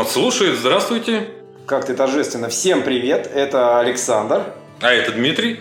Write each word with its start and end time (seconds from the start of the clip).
Нас 0.00 0.12
слушает, 0.12 0.56
здравствуйте. 0.56 1.28
Как 1.66 1.84
ты 1.84 1.92
торжественно. 1.92 2.48
Всем 2.48 2.82
привет, 2.82 3.30
это 3.34 3.80
Александр. 3.80 4.44
А 4.80 4.90
это 4.94 5.12
Дмитрий. 5.12 5.60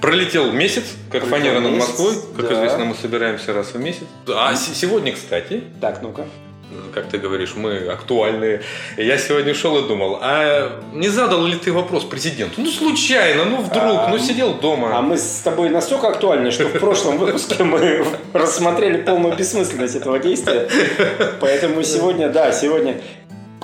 Пролетел 0.00 0.50
месяц, 0.50 0.82
как 1.12 1.22
Пролетел 1.22 1.52
фанера 1.52 1.60
над 1.60 1.78
Москвой. 1.78 2.14
Как 2.36 2.48
да. 2.48 2.54
известно, 2.54 2.86
мы 2.86 2.96
собираемся 2.96 3.52
раз 3.52 3.68
в 3.74 3.78
месяц. 3.78 4.02
А 4.34 4.56
сегодня, 4.56 5.12
кстати, 5.12 5.62
Так, 5.80 6.02
ну-ка. 6.02 6.26
как 6.92 7.08
ты 7.08 7.18
говоришь, 7.18 7.54
мы 7.54 7.86
актуальные. 7.86 8.62
Я 8.96 9.16
сегодня 9.16 9.54
шел 9.54 9.78
и 9.78 9.86
думал, 9.86 10.18
а 10.20 10.80
не 10.92 11.08
задал 11.08 11.46
ли 11.46 11.54
ты 11.54 11.72
вопрос 11.72 12.02
президенту? 12.02 12.60
Ну, 12.60 12.66
случайно, 12.66 13.44
ну, 13.44 13.58
вдруг, 13.58 13.84
А, 13.84 14.08
ну, 14.08 14.18
сидел 14.18 14.54
дома. 14.54 14.98
А 14.98 15.02
мы 15.02 15.16
с 15.16 15.40
тобой 15.44 15.68
настолько 15.68 16.08
актуальны, 16.08 16.50
что 16.50 16.64
в 16.64 16.80
прошлом 16.80 17.16
выпуске 17.18 17.62
мы 17.62 18.04
рассмотрели 18.32 19.02
полную 19.02 19.36
бессмысленность 19.36 19.94
этого 19.94 20.18
действия. 20.18 20.68
Поэтому 21.40 21.84
сегодня, 21.84 22.28
да, 22.28 22.50
сегодня 22.50 23.00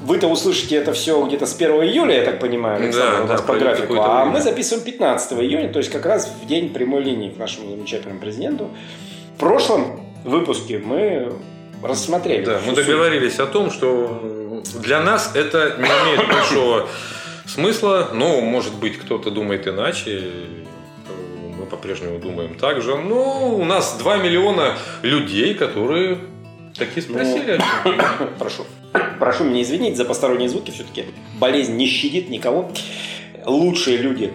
вы-то 0.04 0.28
услышите 0.28 0.76
это 0.76 0.92
все 0.92 1.24
где-то 1.26 1.46
с 1.46 1.56
1 1.56 1.70
июля, 1.82 2.16
я 2.16 2.24
так 2.24 2.38
понимаю, 2.38 2.82
Александр, 2.82 3.16
Да, 3.16 3.24
у 3.24 3.26
нас 3.26 3.40
да, 3.40 3.46
по 3.46 3.58
графику. 3.58 3.94
А 3.98 4.16
время. 4.16 4.32
мы 4.32 4.40
записываем 4.42 4.84
15 4.84 5.32
июня, 5.40 5.72
то 5.72 5.78
есть 5.78 5.90
как 5.90 6.04
раз 6.04 6.30
в 6.42 6.46
день 6.46 6.72
прямой 6.72 7.02
линии 7.02 7.30
к 7.30 7.38
нашему 7.38 7.70
замечательному 7.70 8.20
президенту. 8.20 8.70
В 9.36 9.40
прошлом 9.40 10.00
выпуске 10.24 10.78
мы 10.78 11.32
рассмотрели. 11.82 12.44
Да, 12.44 12.60
мы 12.66 12.74
суть. 12.74 12.86
договорились 12.86 13.38
о 13.38 13.46
том, 13.46 13.70
что 13.70 14.62
для 14.82 15.00
нас 15.00 15.32
это 15.34 15.76
не 15.78 15.84
имеет 15.86 16.28
большого 16.32 16.86
смысла, 17.46 18.10
но, 18.12 18.40
может 18.40 18.74
быть, 18.74 18.98
кто-то 18.98 19.30
думает 19.30 19.66
иначе. 19.66 20.22
Мы 21.58 21.66
по-прежнему 21.66 22.18
думаем 22.18 22.56
так 22.56 22.82
же. 22.82 22.96
Но 22.96 23.54
у 23.54 23.64
нас 23.64 23.96
2 23.98 24.18
миллиона 24.18 24.76
людей, 25.02 25.54
которые 25.54 26.18
такие 26.76 27.02
спросили. 27.02 27.58
Прошу. 28.38 28.64
Прошу 29.18 29.44
меня 29.44 29.62
извинить 29.62 29.96
за 29.96 30.04
посторонние 30.04 30.48
звуки. 30.48 30.70
Все-таки 30.70 31.06
болезнь 31.38 31.76
не 31.76 31.86
щадит 31.86 32.28
никого. 32.30 32.70
Лучшие 33.46 33.96
люди. 33.98 34.32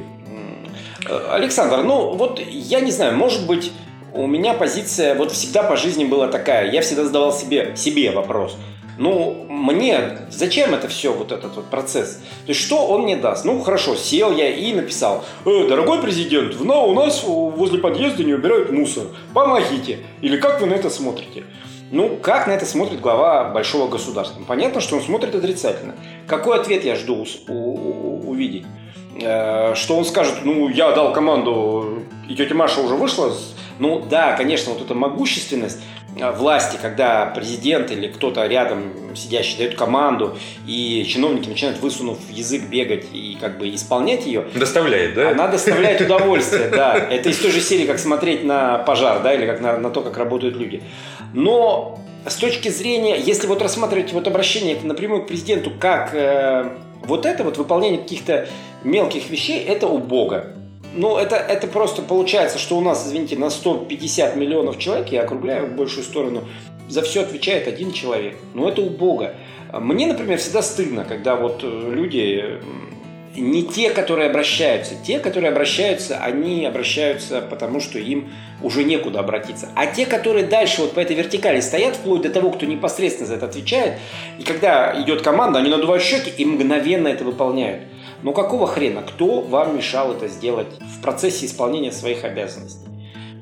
Э, 1.08 1.27
Александр, 1.31 1.83
ну 1.83 2.11
вот 2.13 2.39
я 2.49 2.80
не 2.81 2.91
знаю, 2.91 3.16
может 3.16 3.45
быть, 3.47 3.71
у 4.13 4.27
меня 4.27 4.53
позиция 4.53 5.16
вот 5.16 5.31
всегда 5.31 5.63
по 5.63 5.75
жизни 5.77 6.05
была 6.05 6.27
такая. 6.27 6.71
Я 6.71 6.81
всегда 6.81 7.03
задавал 7.05 7.31
себе, 7.33 7.73
себе 7.75 8.11
вопрос. 8.11 8.55
Ну, 8.97 9.45
мне 9.47 10.27
зачем 10.30 10.73
это 10.73 10.89
все, 10.89 11.14
вот 11.14 11.31
этот 11.31 11.55
вот 11.55 11.66
процесс? 11.69 12.16
То 12.45 12.49
есть, 12.49 12.59
что 12.59 12.86
он 12.86 13.03
мне 13.03 13.16
даст? 13.16 13.45
Ну, 13.45 13.58
хорошо, 13.61 13.95
сел 13.95 14.36
я 14.36 14.49
и 14.49 14.73
написал. 14.73 15.23
«Э, 15.45 15.67
дорогой 15.69 16.02
президент, 16.02 16.53
в- 16.53 16.66
на- 16.66 16.81
у 16.81 16.93
нас 16.93 17.23
возле 17.23 17.80
подъезда 17.80 18.25
не 18.25 18.33
убирают 18.33 18.71
мусор. 18.73 19.05
Помогите. 19.33 19.99
Или 20.21 20.36
как 20.36 20.59
вы 20.59 20.67
на 20.67 20.73
это 20.73 20.89
смотрите? 20.89 21.45
Ну, 21.91 22.17
как 22.21 22.47
на 22.47 22.51
это 22.51 22.65
смотрит 22.65 22.99
глава 23.01 23.45
большого 23.45 23.87
государства? 23.87 24.41
Понятно, 24.47 24.79
что 24.81 24.95
он 24.95 25.01
смотрит 25.01 25.33
отрицательно. 25.35 25.95
Какой 26.27 26.57
ответ 26.59 26.83
я 26.83 26.95
жду 26.95 27.25
у- 27.47 27.53
у- 27.53 28.29
увидеть? 28.29 28.65
Э, 29.21 29.73
Что 29.75 29.97
он 29.97 30.05
скажет, 30.05 30.35
ну, 30.43 30.69
я 30.69 30.91
дал 30.91 31.11
команду, 31.13 32.03
и 32.29 32.35
тетя 32.35 32.55
Маша 32.55 32.79
уже 32.81 32.95
вышла. 32.95 33.33
Ну, 33.79 34.01
да, 34.09 34.33
конечно, 34.33 34.73
вот 34.73 34.81
эта 34.81 34.93
могущественность 34.93 35.79
э, 36.19 36.31
власти, 36.31 36.77
когда 36.81 37.25
президент 37.27 37.91
или 37.91 38.07
кто-то 38.07 38.45
рядом 38.45 39.15
сидящий 39.15 39.58
дает 39.58 39.75
команду, 39.75 40.37
и 40.67 41.05
чиновники 41.08 41.49
начинают, 41.49 41.80
высунув 41.80 42.17
язык, 42.30 42.64
бегать 42.64 43.05
и 43.14 43.37
как 43.39 43.58
бы 43.58 43.73
исполнять 43.73 44.25
ее, 44.25 44.45
Доставляет, 44.55 45.14
да? 45.15 45.31
она 45.31 45.47
доставляет 45.47 46.02
удовольствие, 46.02 46.69
да. 46.69 46.95
Это 46.97 47.30
из 47.30 47.37
той 47.39 47.52
же 47.52 47.61
серии, 47.61 47.85
как 47.85 47.99
смотреть 47.99 48.43
на 48.43 48.80
пожар, 48.80 49.21
да, 49.21 49.33
или 49.33 49.45
как 49.45 49.59
на, 49.61 49.77
на 49.77 49.89
то, 49.91 50.02
как 50.02 50.17
работают 50.17 50.55
люди. 50.58 50.81
Но 51.33 51.99
с 52.25 52.35
точки 52.35 52.69
зрения, 52.69 53.17
если 53.17 53.47
вот 53.47 53.61
рассматривать 53.61 54.13
вот 54.13 54.27
обращение 54.27 54.77
напрямую 54.81 55.23
к 55.23 55.27
президенту 55.27 55.71
как 55.71 56.13
э, 56.13 56.69
вот 57.03 57.25
это 57.25 57.43
вот 57.43 57.57
выполнение 57.57 58.01
каких-то 58.01 58.47
мелких 58.83 59.29
вещей, 59.29 59.63
это 59.63 59.87
убого. 59.87 60.47
Ну, 60.95 61.17
это, 61.17 61.35
это 61.35 61.67
просто 61.67 62.01
получается, 62.01 62.57
что 62.57 62.77
у 62.77 62.81
нас, 62.81 63.07
извините, 63.07 63.37
на 63.37 63.49
150 63.49 64.35
миллионов 64.35 64.79
человек, 64.79 65.09
я 65.09 65.21
округляю 65.21 65.67
в 65.67 65.75
большую 65.75 66.03
сторону, 66.03 66.45
за 66.87 67.03
все 67.03 67.21
отвечает 67.21 67.67
один 67.67 67.91
человек. 67.91 68.35
Ну, 68.53 68.67
это 68.67 68.81
убого. 68.81 69.35
Мне, 69.71 70.07
например, 70.07 70.39
всегда 70.39 70.63
стыдно, 70.63 71.05
когда 71.05 71.35
вот 71.35 71.61
э, 71.63 71.91
люди 71.93 72.59
не 73.35 73.63
те, 73.63 73.89
которые 73.91 74.29
обращаются. 74.29 74.95
Те, 74.95 75.19
которые 75.19 75.51
обращаются, 75.51 76.17
они 76.17 76.65
обращаются 76.65 77.41
потому, 77.41 77.79
что 77.79 77.99
им 77.99 78.31
уже 78.61 78.83
некуда 78.83 79.19
обратиться. 79.19 79.69
А 79.75 79.87
те, 79.87 80.05
которые 80.05 80.45
дальше 80.45 80.81
вот 80.81 80.93
по 80.93 80.99
этой 80.99 81.15
вертикали 81.15 81.59
стоят, 81.59 81.95
вплоть 81.95 82.21
до 82.21 82.29
того, 82.29 82.51
кто 82.51 82.65
непосредственно 82.65 83.27
за 83.27 83.35
это 83.35 83.45
отвечает, 83.45 83.99
и 84.37 84.43
когда 84.43 84.99
идет 85.01 85.21
команда, 85.21 85.59
они 85.59 85.69
надувают 85.69 86.03
щеки 86.03 86.29
и 86.29 86.45
мгновенно 86.45 87.07
это 87.07 87.23
выполняют. 87.23 87.83
Но 88.21 88.33
какого 88.33 88.67
хрена? 88.67 89.01
Кто 89.01 89.41
вам 89.41 89.77
мешал 89.77 90.11
это 90.11 90.27
сделать 90.27 90.67
в 90.79 91.01
процессе 91.01 91.45
исполнения 91.45 91.91
своих 91.91 92.25
обязанностей? 92.25 92.85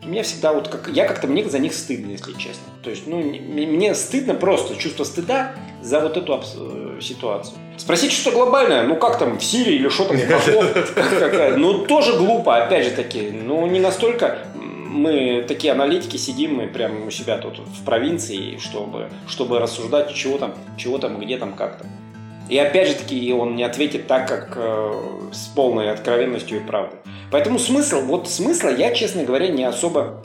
Меня 0.08 0.24
всегда 0.24 0.54
вот 0.54 0.70
как... 0.70 0.90
Я 0.94 1.06
как-то 1.06 1.28
мне 1.28 1.44
за 1.48 1.60
них 1.60 1.74
стыдно, 1.74 2.12
если 2.12 2.34
честно. 2.34 2.64
То 2.82 2.90
есть, 2.90 3.08
ну, 3.08 3.18
мне 3.18 3.94
стыдно 3.94 4.34
просто, 4.34 4.76
чувство 4.76 5.04
стыда 5.04 5.54
за 5.82 6.00
вот 6.00 6.18
эту 6.18 6.42
э, 6.58 7.00
ситуацию. 7.02 7.58
Спросить 7.78 8.12
что-то 8.12 8.36
глобальное, 8.36 8.84
ну 8.84 8.96
как 8.96 9.20
там 9.20 9.38
в 9.38 9.44
Сирии 9.44 9.76
или 9.76 9.90
что 9.90 10.06
там, 10.06 10.18
Попов, 10.18 10.94
какая, 10.96 11.56
ну 11.58 11.86
тоже 11.86 12.18
глупо, 12.18 12.64
опять 12.64 12.86
же 12.86 12.92
таки. 12.92 13.30
Ну 13.30 13.68
не 13.68 13.80
настолько 13.80 14.48
мы 14.98 15.46
такие 15.48 15.74
аналитики 15.74 16.18
сидим, 16.18 16.56
мы 16.56 16.68
прямо 16.68 17.06
у 17.06 17.12
себя 17.12 17.38
тут 17.38 17.60
в 17.60 17.86
провинции, 17.86 18.58
чтобы, 18.58 19.10
чтобы 19.28 19.60
рассуждать, 19.60 20.14
чего 20.14 20.38
там, 20.38 20.56
чего 20.78 20.98
там, 20.98 21.20
где 21.20 21.38
там, 21.38 21.54
как 21.54 21.78
там. 21.78 21.88
И 22.50 22.58
опять 22.58 22.88
же 22.88 22.96
таки 22.96 23.34
он 23.34 23.56
не 23.56 23.64
ответит 23.64 24.08
так, 24.08 24.28
как 24.28 24.54
э, 24.56 24.94
с 25.34 25.48
полной 25.48 25.92
откровенностью 25.92 26.58
и 26.58 26.62
правдой. 26.62 27.00
Поэтому 27.32 27.60
смысл, 27.60 28.02
вот 28.02 28.30
смысла 28.30 28.70
я, 28.70 28.94
честно 28.94 29.24
говоря, 29.24 29.50
не 29.50 29.64
особо 29.64 30.24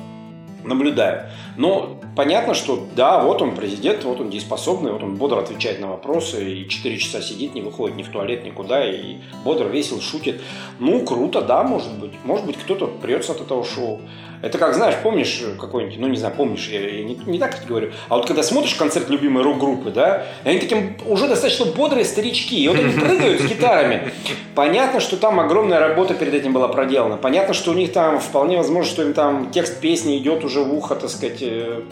наблюдаю. 0.65 1.29
Но 1.57 2.01
понятно, 2.17 2.55
что 2.55 2.87
да, 2.95 3.23
вот 3.23 3.43
он 3.43 3.55
президент, 3.55 4.05
вот 4.05 4.21
он 4.21 4.31
дееспособный, 4.31 4.93
вот 4.93 5.03
он 5.03 5.17
бодро 5.17 5.41
отвечает 5.41 5.81
на 5.81 5.89
вопросы, 5.89 6.61
и 6.61 6.69
4 6.69 6.99
часа 6.99 7.21
сидит, 7.21 7.55
не 7.55 7.63
выходит 7.63 7.97
ни 7.97 8.03
в 8.03 8.09
туалет, 8.09 8.45
никуда, 8.45 8.89
и 8.89 9.19
бодро, 9.45 9.67
весел, 9.67 10.01
шутит. 10.01 10.41
Ну, 10.79 11.05
круто, 11.05 11.43
да, 11.43 11.63
может 11.63 11.99
быть. 11.99 12.13
Может 12.25 12.47
быть, 12.47 12.57
кто-то 12.57 12.87
прется 12.87 13.33
от 13.33 13.41
этого 13.41 13.65
шоу. 13.65 14.01
Это 14.43 14.59
как, 14.59 14.75
знаешь, 14.75 14.97
помнишь 15.03 15.43
какой-нибудь, 15.61 15.99
ну, 15.99 16.09
не 16.09 16.17
знаю, 16.17 16.35
помнишь, 16.37 16.69
я, 16.69 16.81
я 16.81 17.05
не, 17.05 17.15
не 17.15 17.39
так 17.39 17.57
говорю, 17.67 17.93
а 18.09 18.17
вот 18.17 18.27
когда 18.27 18.43
смотришь 18.43 18.75
концерт 18.75 19.09
любимой 19.09 19.45
рок-группы, 19.45 19.91
да, 19.91 20.27
они 20.45 20.59
таким 20.59 20.97
уже 21.07 21.29
достаточно 21.29 21.67
бодрые 21.67 22.05
старички, 22.05 22.63
и 22.63 22.69
вот 22.69 22.77
они 22.77 22.93
прыгают 23.01 23.41
с 23.41 23.45
гитарами. 23.45 24.11
Понятно, 24.57 24.99
что 24.99 25.17
там 25.17 25.39
огромная 25.39 25.79
работа 25.79 26.15
перед 26.15 26.35
этим 26.35 26.53
была 26.53 26.67
проделана. 26.69 27.17
Понятно, 27.17 27.55
что 27.55 27.71
у 27.71 27.75
них 27.75 27.93
там 27.93 28.19
вполне 28.19 28.57
возможно, 28.57 28.91
что 28.91 29.03
им 29.03 29.15
там 29.15 29.51
текст 29.53 29.81
песни 29.81 30.19
идет 30.19 30.45
уже 30.45 30.61
в 30.61 30.75
ухо, 30.75 30.97
так 30.97 31.09
сказать, 31.09 31.39
э, 31.41 31.83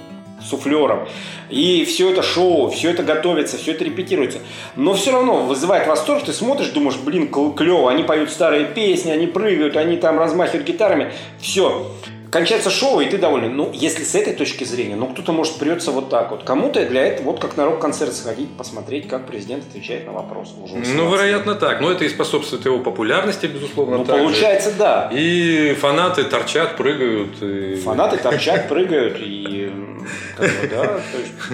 суфлером. 0.43 1.09
И 1.49 1.85
все 1.85 2.11
это 2.11 2.23
шоу, 2.23 2.71
все 2.71 2.91
это 2.91 3.03
готовится, 3.03 3.59
все 3.59 3.73
это 3.73 3.85
репетируется. 3.85 4.39
Но 4.77 4.95
все 4.95 5.13
равно 5.13 5.41
вызывает 5.41 5.87
восторг. 5.87 6.25
Ты 6.25 6.33
смотришь, 6.33 6.69
думаешь, 6.69 6.97
блин, 6.97 7.29
клево, 7.29 7.91
они 7.91 8.03
поют 8.03 8.31
старые 8.31 8.65
песни, 8.67 9.11
они 9.11 9.27
прыгают, 9.27 9.77
они 9.77 9.97
там 9.97 10.19
размахивают 10.19 10.67
гитарами. 10.67 11.13
Все. 11.41 11.87
Кончается 12.31 12.71
шоу, 12.71 13.01
и 13.01 13.07
ты 13.09 13.19
доволен. 13.19 13.57
Ну, 13.57 13.71
если 13.73 14.05
с 14.05 14.15
этой 14.15 14.35
точки 14.35 14.65
зрения, 14.65 14.95
ну, 14.95 15.07
кто-то, 15.09 15.33
может, 15.33 15.57
прется 15.59 15.91
вот 15.91 16.11
так 16.11 16.31
вот. 16.31 16.45
Кому-то 16.45 16.85
для 16.87 17.07
этого, 17.07 17.33
вот 17.33 17.41
как 17.41 17.57
на 17.57 17.65
рок-концерт 17.67 18.15
сходить, 18.15 18.57
посмотреть, 18.57 19.09
как 19.09 19.27
президент 19.27 19.65
отвечает 19.69 20.07
на 20.07 20.13
вопросы. 20.13 20.53
Уже 20.63 20.75
Ну, 20.75 20.81
18 20.81 21.13
вероятно, 21.13 21.55
так. 21.57 21.81
Но 21.81 21.91
это 21.91 22.05
и 22.05 22.09
способствует 22.09 22.65
его 22.65 22.79
популярности, 22.79 23.47
безусловно, 23.47 23.99
Ну, 23.99 24.05
получается, 24.05 24.73
да. 24.79 25.11
И 25.13 25.75
фанаты 25.81 26.25
торчат, 26.25 26.77
прыгают. 26.77 27.43
и- 27.43 27.75
Фанаты 27.77 28.17
торчат, 28.19 28.69
прыгают 28.69 29.17
и 29.19 29.60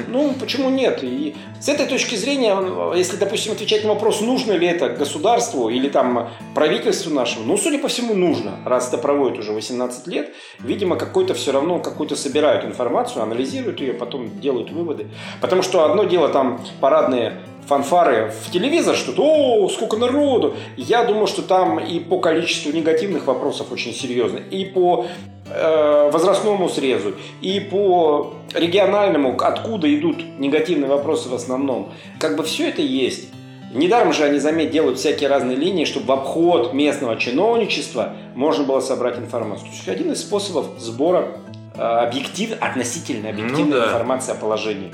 ну 0.08 0.34
почему 0.38 0.70
нет? 0.70 1.00
И 1.02 1.36
с 1.60 1.68
этой 1.68 1.86
точки 1.86 2.14
зрения, 2.16 2.56
если, 2.96 3.16
допустим, 3.16 3.52
отвечать 3.52 3.84
на 3.84 3.90
вопрос, 3.90 4.20
нужно 4.20 4.52
ли 4.52 4.66
это 4.66 4.88
государству 4.88 5.68
или 5.68 5.88
там 5.88 6.30
правительству 6.54 7.12
нашему, 7.12 7.44
ну, 7.44 7.56
судя 7.56 7.78
по 7.78 7.88
всему, 7.88 8.14
нужно, 8.14 8.58
раз 8.64 8.88
это 8.88 8.98
проводит 8.98 9.38
уже 9.38 9.52
18 9.52 10.06
лет, 10.06 10.32
видимо, 10.60 10.96
какой-то 10.96 11.34
все 11.34 11.52
равно, 11.52 11.78
какую-то 11.78 12.16
собирают 12.16 12.64
информацию, 12.64 13.22
анализируют 13.22 13.80
ее, 13.80 13.92
потом 13.92 14.40
делают 14.40 14.70
выводы. 14.70 15.06
Потому 15.40 15.62
что 15.62 15.84
одно 15.84 16.04
дело 16.04 16.28
там 16.28 16.60
парадные 16.80 17.40
фанфары 17.66 18.32
в 18.44 18.50
телевизор, 18.50 18.96
что-то, 18.96 19.22
о, 19.22 19.68
сколько 19.68 19.96
народу. 19.96 20.54
Я 20.76 21.04
думаю, 21.04 21.26
что 21.26 21.42
там 21.42 21.78
и 21.78 21.98
по 22.00 22.18
количеству 22.18 22.72
негативных 22.72 23.26
вопросов 23.26 23.72
очень 23.72 23.92
серьезно, 23.92 24.38
и 24.38 24.64
по 24.64 25.06
э, 25.50 26.10
возрастному 26.12 26.68
срезу, 26.68 27.14
и 27.40 27.60
по 27.60 28.34
региональному, 28.54 29.36
откуда 29.40 29.92
идут 29.94 30.24
негативные 30.38 30.88
вопросы 30.88 31.28
в 31.28 31.34
основном. 31.34 31.92
Как 32.18 32.36
бы 32.36 32.42
все 32.44 32.68
это 32.68 32.82
есть. 32.82 33.28
Недаром 33.74 34.12
же 34.12 34.22
они, 34.24 34.38
заметь, 34.38 34.70
делают 34.70 34.98
всякие 34.98 35.28
разные 35.28 35.56
линии, 35.56 35.84
чтобы 35.84 36.06
в 36.06 36.12
обход 36.12 36.72
местного 36.72 37.16
чиновничества 37.16 38.12
можно 38.34 38.64
было 38.64 38.80
собрать 38.80 39.18
информацию. 39.18 39.68
То 39.68 39.74
есть 39.74 39.88
один 39.88 40.12
из 40.12 40.20
способов 40.20 40.66
сбора 40.78 41.28
э, 41.74 41.82
объектив, 41.82 42.56
относительно 42.60 43.30
объективной 43.30 43.74
Ну 43.74 43.80
да. 43.80 43.86
информации 43.86 44.32
о 44.32 44.36
положении. 44.36 44.92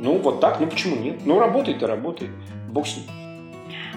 Ну, 0.00 0.18
вот 0.18 0.40
так, 0.40 0.60
ну 0.60 0.66
почему 0.66 0.96
нет? 0.96 1.20
Ну, 1.24 1.38
работает 1.38 1.82
и 1.82 1.86
работает. 1.86 2.30
Бог 2.70 2.86
с 2.86 2.96
ним. 2.96 3.04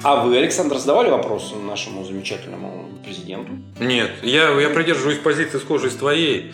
А 0.04 0.24
вы, 0.24 0.38
Александр, 0.38 0.78
задавали 0.78 1.10
вопрос 1.10 1.54
нашему 1.66 2.04
замечательному 2.04 2.90
президенту? 3.06 3.54
Нет, 3.80 4.12
я, 4.22 4.50
я 4.60 4.70
придерживаюсь 4.70 5.20
позиции 5.20 5.60
схожей 5.60 5.92
с 5.92 5.96
твоей. 5.96 6.54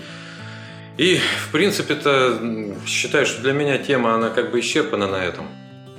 И, 0.98 1.18
в 1.18 1.52
принципе-то, 1.52 2.76
считаю, 2.86 3.26
что 3.26 3.42
для 3.42 3.54
меня 3.54 3.78
тема, 3.80 4.14
она 4.14 4.30
как 4.30 4.52
бы 4.52 4.60
исчерпана 4.60 5.08
на 5.08 5.24
этом. 5.24 5.48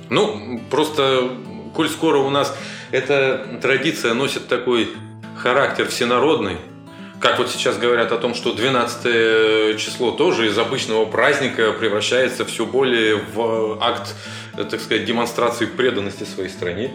Ну, 0.09 0.61
просто, 0.69 1.29
коль 1.75 1.89
скоро 1.89 2.19
у 2.19 2.29
нас 2.29 2.55
эта 2.91 3.59
традиция 3.61 4.13
носит 4.13 4.47
такой 4.47 4.89
характер 5.35 5.87
всенародный, 5.87 6.57
как 7.21 7.37
вот 7.37 7.49
сейчас 7.49 7.77
говорят 7.77 8.11
о 8.11 8.17
том, 8.17 8.33
что 8.33 8.51
12 8.51 9.79
число 9.79 10.11
тоже 10.11 10.47
из 10.47 10.57
обычного 10.57 11.05
праздника 11.05 11.71
превращается 11.71 12.45
все 12.45 12.65
более 12.65 13.17
в 13.33 13.77
акт, 13.81 14.15
так 14.55 14.81
сказать, 14.81 15.05
демонстрации 15.05 15.65
преданности 15.65 16.23
своей 16.23 16.49
стране. 16.49 16.91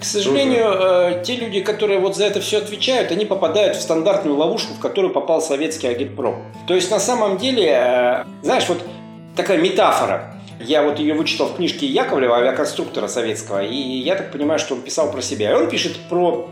К 0.00 0.04
сожалению, 0.04 0.66
э, 0.66 1.22
те 1.24 1.36
люди, 1.36 1.60
которые 1.60 2.00
вот 2.00 2.16
за 2.16 2.24
это 2.24 2.40
все 2.40 2.58
отвечают, 2.58 3.12
они 3.12 3.26
попадают 3.26 3.76
в 3.76 3.80
стандартную 3.80 4.36
ловушку, 4.36 4.74
в 4.74 4.80
которую 4.80 5.12
попал 5.12 5.40
советский 5.40 5.86
агитпром. 5.86 6.42
То 6.66 6.74
есть 6.74 6.90
на 6.90 6.98
самом 6.98 7.38
деле, 7.38 7.68
э, 7.68 8.24
знаешь, 8.42 8.68
вот 8.68 8.78
такая 9.36 9.58
метафора. 9.58 10.34
Я 10.58 10.82
вот 10.82 10.98
ее 10.98 11.14
вычитал 11.14 11.46
в 11.46 11.56
книжке 11.56 11.86
Яковлева, 11.86 12.36
авиаконструктора 12.38 13.06
советского, 13.06 13.62
и 13.62 13.76
я 13.76 14.16
так 14.16 14.32
понимаю, 14.32 14.58
что 14.58 14.74
он 14.74 14.82
писал 14.82 15.12
про 15.12 15.22
себя. 15.22 15.52
И 15.52 15.54
он 15.54 15.68
пишет 15.68 15.96
про 16.08 16.48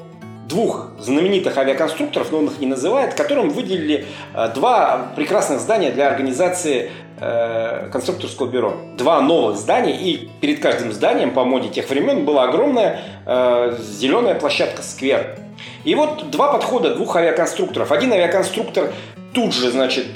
двух 0.52 0.88
знаменитых 0.98 1.56
авиаконструкторов, 1.56 2.30
но 2.30 2.38
он 2.38 2.46
их 2.46 2.60
не 2.60 2.66
называет, 2.66 3.14
которым 3.14 3.48
выделили 3.48 4.04
э, 4.34 4.50
два 4.54 5.12
прекрасных 5.16 5.60
здания 5.60 5.90
для 5.90 6.06
организации 6.08 6.90
э, 7.18 7.88
конструкторского 7.90 8.48
бюро. 8.48 8.76
Два 8.98 9.20
новых 9.22 9.56
здания, 9.56 9.98
и 9.98 10.28
перед 10.40 10.60
каждым 10.60 10.92
зданием 10.92 11.32
по 11.32 11.44
моде 11.44 11.70
тех 11.70 11.88
времен 11.88 12.26
была 12.26 12.44
огромная 12.44 13.00
э, 13.24 13.76
зеленая 13.80 14.34
площадка 14.34 14.82
сквер. 14.82 15.38
И 15.84 15.94
вот 15.94 16.30
два 16.30 16.52
подхода 16.52 16.94
двух 16.94 17.16
авиаконструкторов. 17.16 17.90
Один 17.90 18.12
авиаконструктор 18.12 18.92
тут 19.32 19.54
же, 19.54 19.70
значит, 19.70 20.06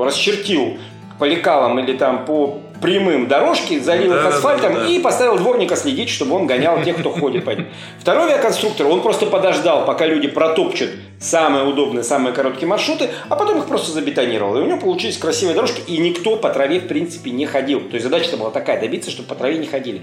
расчертил 0.00 0.78
по 1.18 1.24
лекалам 1.24 1.78
или 1.80 1.96
там 1.96 2.24
по 2.24 2.60
прямым 2.80 3.26
дорожки, 3.26 3.78
залил 3.78 4.14
их 4.14 4.24
асфальтом 4.24 4.74
да, 4.74 4.80
да, 4.80 4.86
да. 4.86 4.92
и 4.92 5.00
поставил 5.00 5.36
дворника 5.36 5.76
следить, 5.76 6.08
чтобы 6.08 6.36
он 6.36 6.46
гонял 6.46 6.82
тех, 6.82 6.96
кто 6.96 7.10
ходит 7.10 7.44
по 7.44 7.50
ним. 7.50 7.66
Второй 8.00 8.30
авиаконструктор, 8.30 8.86
он 8.86 9.02
просто 9.02 9.26
подождал, 9.26 9.84
пока 9.84 10.06
люди 10.06 10.28
протопчут 10.28 10.90
самые 11.20 11.64
удобные, 11.64 12.04
самые 12.04 12.32
короткие 12.32 12.68
маршруты, 12.68 13.10
а 13.28 13.36
потом 13.36 13.58
их 13.58 13.66
просто 13.66 13.90
забетонировал. 13.90 14.58
И 14.58 14.62
у 14.62 14.66
него 14.66 14.78
получились 14.78 15.18
красивые 15.18 15.54
дорожки, 15.54 15.82
и 15.86 15.98
никто 15.98 16.36
по 16.36 16.50
траве, 16.50 16.80
в 16.80 16.86
принципе, 16.86 17.30
не 17.30 17.46
ходил. 17.46 17.80
То 17.80 17.94
есть 17.94 18.04
задача 18.04 18.36
была 18.36 18.50
такая, 18.50 18.80
добиться, 18.80 19.10
чтобы 19.10 19.28
по 19.28 19.34
траве 19.34 19.58
не 19.58 19.66
ходили. 19.66 20.02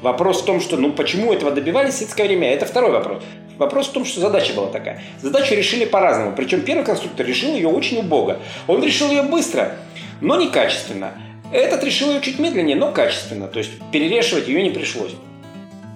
Вопрос 0.00 0.42
в 0.42 0.44
том, 0.44 0.60
что, 0.60 0.76
ну, 0.76 0.92
почему 0.92 1.32
этого 1.32 1.50
добивались 1.50 1.94
в 1.94 1.96
советское 1.96 2.24
время, 2.24 2.54
это 2.54 2.66
второй 2.66 2.92
вопрос. 2.92 3.22
Вопрос 3.58 3.88
в 3.88 3.92
том, 3.92 4.04
что 4.04 4.20
задача 4.20 4.54
была 4.54 4.68
такая. 4.68 5.02
Задачу 5.20 5.54
решили 5.54 5.84
по-разному. 5.84 6.34
Причем 6.36 6.60
первый 6.60 6.84
конструктор 6.84 7.26
решил 7.26 7.52
ее 7.52 7.66
очень 7.66 7.98
убого. 7.98 8.38
Он 8.68 8.80
решил 8.82 9.10
ее 9.10 9.22
быстро, 9.22 9.72
но 10.20 10.36
некачественно. 10.36 11.12
Этот 11.52 11.82
решил 11.84 12.10
ее 12.10 12.20
чуть 12.20 12.38
медленнее, 12.38 12.76
но 12.76 12.92
качественно. 12.92 13.48
То 13.48 13.58
есть 13.58 13.70
перерешивать 13.90 14.48
ее 14.48 14.62
не 14.62 14.70
пришлось. 14.70 15.12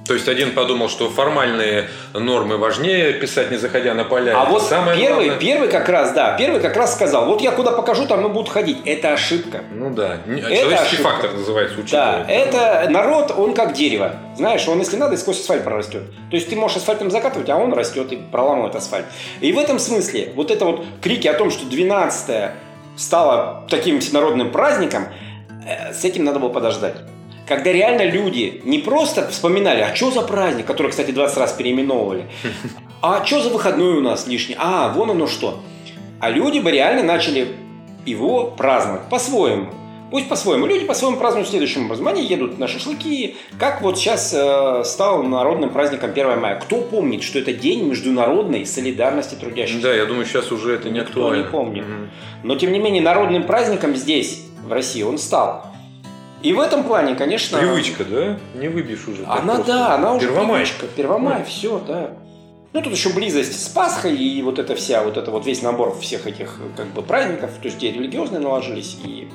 То 0.06 0.14
есть 0.14 0.28
один 0.28 0.52
подумал, 0.52 0.88
что 0.88 1.08
формальные 1.08 1.88
нормы 2.12 2.56
важнее 2.56 3.12
писать, 3.12 3.50
не 3.50 3.56
заходя 3.56 3.94
на 3.94 4.04
поля. 4.04 4.34
А 4.36 4.46
вот 4.46 4.62
самое 4.62 4.98
первый, 4.98 5.26
главное... 5.26 5.38
первый 5.38 5.68
как 5.68 5.88
раз, 5.88 6.12
да, 6.12 6.36
первый 6.36 6.60
как 6.60 6.76
раз 6.76 6.94
сказал, 6.94 7.26
вот 7.26 7.40
я 7.40 7.52
куда 7.52 7.70
покажу, 7.70 8.06
там 8.06 8.26
и 8.26 8.28
будут 8.28 8.48
ходить. 8.48 8.78
Это 8.84 9.12
ошибка. 9.12 9.62
Ну 9.70 9.90
да, 9.90 10.18
это 10.26 10.40
человеческий 10.40 10.96
ошибка. 10.96 11.02
фактор 11.04 11.32
называется 11.34 11.80
учитывая. 11.80 12.24
Да, 12.24 12.32
это 12.32 12.90
народ, 12.90 13.32
он 13.36 13.54
как 13.54 13.74
дерево. 13.74 14.16
Знаешь, 14.36 14.66
он 14.66 14.80
если 14.80 14.96
надо, 14.96 15.16
сквозь 15.16 15.40
асфальт 15.40 15.62
прорастет. 15.62 16.02
То 16.30 16.36
есть 16.36 16.50
ты 16.50 16.56
можешь 16.56 16.78
асфальтом 16.78 17.10
закатывать, 17.10 17.48
а 17.48 17.56
он 17.56 17.72
растет 17.72 18.12
и 18.12 18.16
проламывает 18.16 18.74
асфальт. 18.74 19.06
И 19.40 19.52
в 19.52 19.58
этом 19.58 19.78
смысле 19.78 20.32
вот 20.34 20.50
это 20.50 20.64
вот 20.64 20.84
крики 21.00 21.28
о 21.28 21.34
том, 21.34 21.50
что 21.50 21.64
12 21.66 22.50
стало 22.96 23.66
таким 23.68 24.00
всенародным 24.00 24.50
праздником, 24.50 25.06
Э, 25.64 25.92
с 25.92 26.04
этим 26.04 26.24
надо 26.24 26.38
было 26.38 26.48
подождать. 26.48 26.96
Когда 27.46 27.72
реально 27.72 28.02
люди 28.02 28.60
не 28.64 28.78
просто 28.78 29.28
вспоминали, 29.28 29.80
а 29.80 29.94
что 29.94 30.10
за 30.10 30.22
праздник, 30.22 30.66
который, 30.66 30.90
кстати, 30.90 31.10
20 31.10 31.36
раз 31.38 31.52
переименовывали, 31.52 32.26
а 33.02 33.24
что 33.24 33.40
за 33.40 33.50
выходной 33.50 33.98
у 33.98 34.00
нас 34.00 34.26
лишний, 34.26 34.56
а, 34.58 34.88
вон 34.88 35.10
оно 35.10 35.26
что. 35.26 35.60
А 36.20 36.30
люди 36.30 36.60
бы 36.60 36.70
реально 36.70 37.02
начали 37.02 37.56
его 38.06 38.46
праздновать 38.46 39.08
по-своему. 39.08 39.72
Пусть 40.12 40.28
по-своему. 40.28 40.66
Люди 40.66 40.84
по-своему 40.84 41.16
празднуют 41.16 41.48
следующим 41.48 41.86
образом. 41.86 42.06
Они 42.06 42.22
едут 42.22 42.58
на 42.58 42.68
шашлыки, 42.68 43.34
как 43.58 43.80
вот 43.80 43.98
сейчас 43.98 44.34
э, 44.36 44.82
стал 44.84 45.22
народным 45.22 45.70
праздником 45.70 46.10
1 46.10 46.38
мая. 46.38 46.60
Кто 46.60 46.82
помнит, 46.82 47.22
что 47.22 47.38
это 47.38 47.54
день 47.54 47.88
международной 47.88 48.66
солидарности 48.66 49.36
трудящихся? 49.36 49.82
Да, 49.82 49.94
я 49.94 50.04
думаю, 50.04 50.26
сейчас 50.26 50.52
уже 50.52 50.74
это 50.74 50.90
не 50.90 50.98
актуально. 50.98 51.38
Никто 51.38 51.46
не 51.46 51.50
помнит. 51.50 51.84
Угу. 51.84 52.08
Но, 52.42 52.56
тем 52.56 52.72
не 52.72 52.78
менее, 52.78 53.02
народным 53.02 53.44
праздником 53.44 53.96
здесь 53.96 54.44
в 54.62 54.70
России 54.70 55.02
он 55.02 55.16
стал. 55.16 55.64
И 56.42 56.52
в 56.52 56.60
этом 56.60 56.84
плане, 56.84 57.14
конечно... 57.14 57.58
Привычка, 57.58 58.04
да? 58.04 58.38
Не 58.54 58.68
выбьешь 58.68 59.08
уже. 59.08 59.24
Она, 59.26 59.62
да, 59.62 59.94
она 59.94 60.12
уже 60.12 60.26
Первомай. 60.26 60.64
привычка. 60.66 60.86
Первомай, 60.88 61.38
да. 61.38 61.44
все, 61.46 61.82
да. 61.88 62.10
Ну, 62.74 62.82
тут 62.82 62.92
еще 62.92 63.14
близость 63.14 63.64
с 63.64 63.68
Пасхой 63.70 64.14
и 64.14 64.42
вот 64.42 64.58
эта 64.58 64.74
вся, 64.74 65.04
вот 65.04 65.16
это 65.16 65.30
вот 65.30 65.46
весь 65.46 65.62
набор 65.62 65.98
всех 65.98 66.26
этих 66.26 66.58
как 66.76 66.88
бы 66.88 67.00
праздников, 67.00 67.52
то 67.52 67.64
есть 67.64 67.78
где 67.78 67.92
религиозные 67.92 68.40
наложились 68.40 68.98
и 69.04 69.28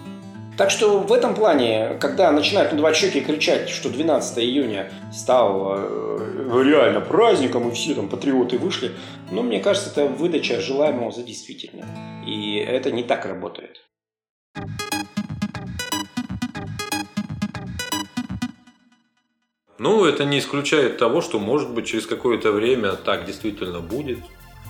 так 0.57 0.71
что 0.71 0.99
в 0.99 1.13
этом 1.13 1.35
плане, 1.35 1.97
когда 1.99 2.31
начинают 2.31 2.71
надувать 2.71 2.95
щеки 2.95 3.19
и 3.19 3.23
кричать, 3.23 3.69
что 3.69 3.89
12 3.89 4.39
июня 4.39 4.91
стал 5.13 5.75
э, 5.77 6.63
реально 6.63 6.99
праздником, 6.99 7.69
и 7.69 7.73
все 7.73 7.93
там 7.93 8.09
патриоты 8.09 8.57
вышли, 8.57 8.91
ну, 9.29 9.43
мне 9.43 9.59
кажется, 9.59 9.91
это 9.91 10.07
выдача 10.07 10.59
желаемого 10.59 11.11
за 11.11 11.21
действительное. 11.21 11.85
И 12.25 12.55
это 12.57 12.91
не 12.91 13.03
так 13.03 13.27
работает. 13.27 13.77
Ну, 19.77 20.05
это 20.05 20.25
не 20.25 20.39
исключает 20.39 20.97
того, 20.97 21.21
что, 21.21 21.37
может 21.37 21.71
быть, 21.71 21.85
через 21.85 22.07
какое-то 22.07 22.51
время 22.51 22.93
так 22.93 23.25
действительно 23.25 23.79
будет. 23.79 24.17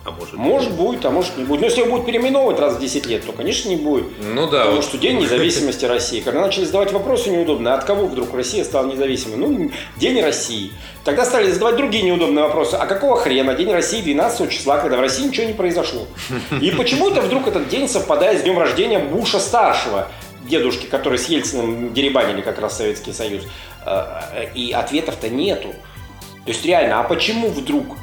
А 0.08 0.12
может, 0.12 0.34
может 0.36 0.72
будет, 0.72 1.06
а 1.06 1.12
может 1.12 1.36
не 1.36 1.44
будет. 1.44 1.60
Но 1.60 1.66
если 1.66 1.82
его 1.82 1.92
будут 1.92 2.06
переименовывать 2.06 2.62
раз 2.62 2.76
в 2.76 2.80
10 2.80 3.06
лет, 3.08 3.26
то, 3.26 3.34
конечно, 3.34 3.68
не 3.68 3.76
будет. 3.76 4.06
Ну 4.22 4.48
да. 4.50 4.60
Потому 4.60 4.78
вот. 4.78 4.86
что 4.86 4.98
День 4.98 5.18
независимости 5.18 5.84
России. 5.86 6.22
Когда 6.22 6.40
начали 6.40 6.64
задавать 6.64 6.94
вопросы 6.94 7.30
неудобные, 7.30 7.74
от 7.74 7.84
кого 7.84 8.08
вдруг 8.08 8.34
Россия 8.34 8.64
стала 8.64 8.88
независимой? 8.88 9.36
Ну, 9.36 9.72
День 9.98 10.22
России. 10.22 10.72
Тогда 11.04 11.26
стали 11.26 11.52
задавать 11.52 11.76
другие 11.76 12.06
неудобные 12.06 12.46
вопросы. 12.46 12.76
А 12.76 12.86
какого 12.86 13.18
хрена 13.18 13.54
День 13.54 13.70
России 13.70 14.02
12 14.02 14.50
числа, 14.50 14.78
когда 14.78 14.96
в 14.96 15.02
России 15.02 15.28
ничего 15.28 15.46
не 15.46 15.54
произошло? 15.54 16.08
И 16.62 16.72
почему-то 16.72 17.20
вдруг 17.20 17.46
этот 17.50 17.68
день 17.68 17.90
совпадает 17.90 18.40
с 18.40 18.44
днем 18.44 18.58
рождения 18.58 19.00
Буша-старшего 19.00 20.08
дедушки, 20.44 20.86
которые 20.86 21.20
с 21.20 21.26
Ельциным 21.28 21.94
деребанили 21.94 22.40
как 22.40 22.60
раз 22.60 22.78
Советский 22.78 23.12
Союз. 23.12 23.44
Э, 23.86 24.04
э, 24.34 24.54
и 24.56 24.72
ответов-то 24.72 25.28
нету. 25.28 25.74
То 26.46 26.52
есть 26.54 26.64
реально, 26.64 27.02
а 27.02 27.04
почему 27.04 27.50
вдруг 27.50 27.98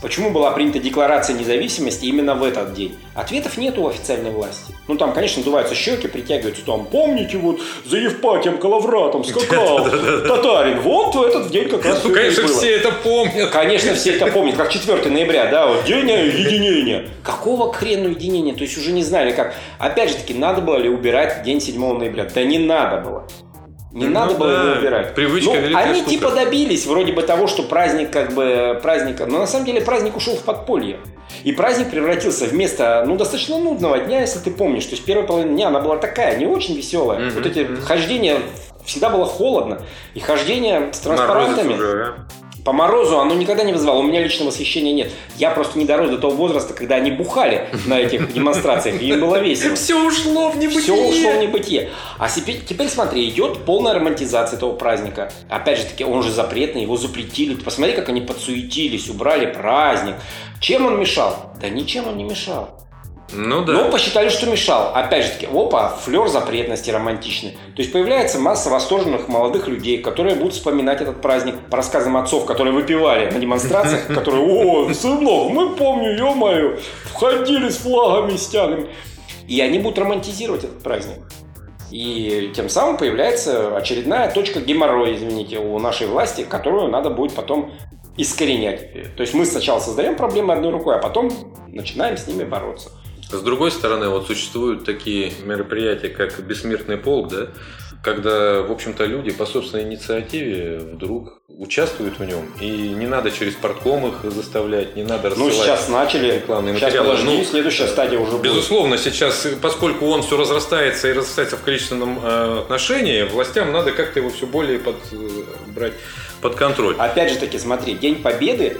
Почему 0.00 0.30
была 0.30 0.52
принята 0.52 0.78
декларация 0.78 1.36
независимости 1.36 2.04
именно 2.04 2.36
в 2.36 2.44
этот 2.44 2.72
день? 2.72 2.96
Ответов 3.16 3.56
нет 3.56 3.76
у 3.78 3.88
официальной 3.88 4.30
власти. 4.30 4.72
Ну, 4.86 4.96
там, 4.96 5.12
конечно, 5.12 5.40
надуваются 5.40 5.74
щеки, 5.74 6.06
притягиваются 6.06 6.64
там, 6.64 6.86
помните, 6.86 7.36
вот 7.36 7.60
за 7.84 7.96
Евпатием 7.96 8.58
Калавратом 8.58 9.24
скакал 9.24 9.84
татарин. 10.28 10.80
Вот 10.82 11.16
в 11.16 11.22
этот 11.22 11.50
день 11.50 11.68
как 11.68 11.84
раз 11.84 12.04
Ну, 12.04 12.14
конечно, 12.14 12.46
все 12.46 12.76
это 12.76 12.92
помнят. 12.92 13.50
Конечно, 13.50 13.94
все 13.94 14.14
это 14.16 14.28
помнят, 14.28 14.56
как 14.56 14.70
4 14.70 15.10
ноября, 15.10 15.50
да, 15.50 15.66
вот 15.66 15.84
день 15.84 16.08
единения. 16.08 17.08
Какого 17.24 17.72
хрена 17.72 18.06
единения? 18.06 18.54
То 18.54 18.62
есть 18.62 18.78
уже 18.78 18.92
не 18.92 19.02
знали 19.02 19.32
как. 19.32 19.54
Опять 19.80 20.10
же 20.10 20.16
таки, 20.16 20.32
надо 20.32 20.60
было 20.60 20.76
ли 20.76 20.88
убирать 20.88 21.42
день 21.42 21.60
7 21.60 21.98
ноября? 21.98 22.28
Да 22.32 22.44
не 22.44 22.58
надо 22.58 22.98
было. 22.98 23.26
Не 23.92 24.06
ну, 24.06 24.12
надо 24.12 24.34
было 24.34 24.52
да. 24.52 24.62
его 24.64 24.80
убирать. 24.80 25.14
Привычка 25.14 25.50
ну, 25.54 25.76
Они 25.76 26.00
штука. 26.00 26.10
типа 26.10 26.30
добились 26.32 26.86
вроде 26.86 27.12
бы 27.12 27.22
того, 27.22 27.46
что 27.46 27.62
праздник 27.62 28.10
как 28.10 28.34
бы 28.34 28.78
праздника, 28.82 29.24
но 29.24 29.38
на 29.38 29.46
самом 29.46 29.64
деле 29.64 29.80
праздник 29.80 30.16
ушел 30.16 30.36
в 30.36 30.42
подполье. 30.42 30.98
И 31.44 31.52
праздник 31.52 31.90
превратился 31.90 32.44
вместо, 32.44 33.04
ну, 33.06 33.16
достаточно 33.16 33.58
нудного 33.58 33.98
дня, 33.98 34.20
если 34.20 34.40
ты 34.40 34.50
помнишь. 34.50 34.84
То 34.84 34.92
есть 34.92 35.04
первая 35.04 35.26
половина 35.26 35.54
дня, 35.54 35.68
она 35.68 35.80
была 35.80 35.96
такая, 35.96 36.36
не 36.36 36.46
очень 36.46 36.76
веселая. 36.76 37.20
Mm-hmm. 37.20 37.34
Вот 37.34 37.46
эти 37.46 37.66
хождения, 37.82 38.40
всегда 38.84 39.08
было 39.08 39.24
холодно. 39.24 39.80
И 40.14 40.20
хождение 40.20 40.92
с 40.92 41.00
транспарантами. 41.00 41.74
Уже, 41.74 41.96
да? 41.96 42.28
По 42.68 42.72
морозу 42.74 43.18
оно 43.18 43.32
никогда 43.32 43.64
не 43.64 43.72
вызывало. 43.72 44.00
У 44.00 44.02
меня 44.02 44.22
лично 44.22 44.44
восхищения 44.44 44.92
нет. 44.92 45.10
Я 45.38 45.52
просто 45.52 45.78
не 45.78 45.86
дорос 45.86 46.10
до 46.10 46.18
того 46.18 46.34
возраста, 46.34 46.74
когда 46.74 46.96
они 46.96 47.10
бухали 47.10 47.66
на 47.86 47.98
этих 47.98 48.30
демонстрациях, 48.34 49.00
и 49.00 49.08
им 49.08 49.20
было 49.20 49.40
весело. 49.40 49.74
Все 49.74 50.06
ушло 50.06 50.50
в 50.50 50.58
небытие. 50.58 50.82
Все 50.82 50.92
ушло 50.92 51.30
в 51.30 51.40
небытие. 51.40 51.88
А 52.18 52.28
теперь, 52.28 52.62
теперь 52.62 52.88
смотри, 52.88 53.26
идет 53.26 53.64
полная 53.64 53.94
романтизация 53.94 54.58
этого 54.58 54.74
праздника. 54.74 55.32
Опять 55.48 55.78
же 55.78 55.84
таки, 55.86 56.04
он 56.04 56.22
же 56.22 56.30
запретный, 56.30 56.82
его 56.82 56.98
запретили. 56.98 57.54
Ты 57.54 57.64
посмотри, 57.64 57.94
как 57.94 58.10
они 58.10 58.20
подсуетились, 58.20 59.08
убрали 59.08 59.46
праздник. 59.46 60.16
Чем 60.60 60.84
он 60.84 61.00
мешал? 61.00 61.54
Да 61.58 61.70
ничем 61.70 62.06
он 62.06 62.18
не 62.18 62.24
мешал. 62.24 62.68
Ну 63.32 63.62
да. 63.62 63.72
Но 63.72 63.90
посчитали, 63.90 64.28
что 64.30 64.46
мешал. 64.46 64.92
Опять 64.94 65.26
же 65.26 65.32
таки, 65.32 65.46
опа, 65.46 65.90
флер 65.90 66.28
запретности 66.28 66.90
романтичный. 66.90 67.52
То 67.76 67.82
есть 67.82 67.92
появляется 67.92 68.38
масса 68.38 68.70
восторженных 68.70 69.28
молодых 69.28 69.68
людей, 69.68 69.98
которые 69.98 70.34
будут 70.34 70.54
вспоминать 70.54 71.00
этот 71.00 71.20
праздник 71.20 71.56
по 71.70 71.76
рассказам 71.76 72.16
отцов, 72.16 72.46
которые 72.46 72.72
выпивали 72.72 73.30
на 73.30 73.38
демонстрациях, 73.38 74.06
которые, 74.14 74.42
о, 74.42 74.92
сынок, 74.94 75.50
мы 75.50 75.74
помню, 75.76 76.16
ё-моё, 76.16 76.78
входили 77.04 77.68
с 77.68 77.76
флагами, 77.78 78.36
с 78.36 78.46
тягами. 78.48 78.88
И 79.46 79.60
они 79.60 79.78
будут 79.78 79.98
романтизировать 79.98 80.64
этот 80.64 80.82
праздник. 80.82 81.18
И 81.90 82.52
тем 82.54 82.68
самым 82.68 82.98
появляется 82.98 83.76
очередная 83.76 84.30
точка 84.30 84.60
геморроя, 84.60 85.14
извините, 85.14 85.58
у 85.58 85.78
нашей 85.78 86.06
власти, 86.06 86.44
которую 86.48 86.90
надо 86.90 87.08
будет 87.10 87.32
потом 87.32 87.72
искоренять. 88.16 89.14
То 89.16 89.22
есть 89.22 89.32
мы 89.32 89.46
сначала 89.46 89.80
создаем 89.80 90.16
проблемы 90.16 90.52
одной 90.52 90.70
рукой, 90.70 90.96
а 90.96 90.98
потом 90.98 91.30
начинаем 91.68 92.16
с 92.16 92.26
ними 92.26 92.44
бороться. 92.44 92.90
С 93.30 93.40
другой 93.42 93.70
стороны, 93.70 94.08
вот 94.08 94.26
существуют 94.26 94.84
такие 94.84 95.32
мероприятия, 95.44 96.08
как 96.08 96.38
бессмертный 96.40 96.96
полк, 96.96 97.28
да, 97.28 97.48
когда, 98.02 98.62
в 98.62 98.70
общем-то, 98.72 99.04
люди 99.04 99.32
по 99.32 99.44
собственной 99.44 99.82
инициативе 99.84 100.78
вдруг 100.78 101.42
участвуют 101.48 102.18
в 102.18 102.24
нем. 102.24 102.46
И 102.60 102.68
не 102.70 103.06
надо 103.06 103.30
через 103.32 103.54
портком 103.54 104.06
их 104.06 104.32
заставлять, 104.32 104.94
не 104.96 105.02
надо 105.02 105.32
Ну, 105.36 105.50
сейчас 105.50 105.88
начали. 105.88 106.36
рекламные 106.36 106.74
Сейчас 106.74 106.84
материалы. 106.94 107.08
подожди, 107.16 107.38
Ну, 107.38 107.44
следующая 107.44 107.88
стадия 107.88 108.18
уже 108.18 108.32
будет. 108.32 108.42
Безусловно, 108.42 108.96
сейчас, 108.96 109.46
поскольку 109.60 110.06
он 110.06 110.22
все 110.22 110.36
разрастается 110.36 111.08
и 111.08 111.12
разрастается 111.12 111.56
в 111.56 111.62
количественном 111.62 112.20
э, 112.24 112.60
отношении, 112.60 113.24
властям 113.24 113.72
надо 113.72 113.90
как-то 113.92 114.20
его 114.20 114.30
все 114.30 114.46
более 114.46 114.78
под, 114.78 114.96
э, 115.12 115.16
брать 115.66 115.94
под 116.40 116.54
контроль. 116.54 116.94
Опять 116.96 117.32
же 117.32 117.38
таки, 117.40 117.58
смотри, 117.58 117.94
День 117.94 118.22
Победы, 118.22 118.76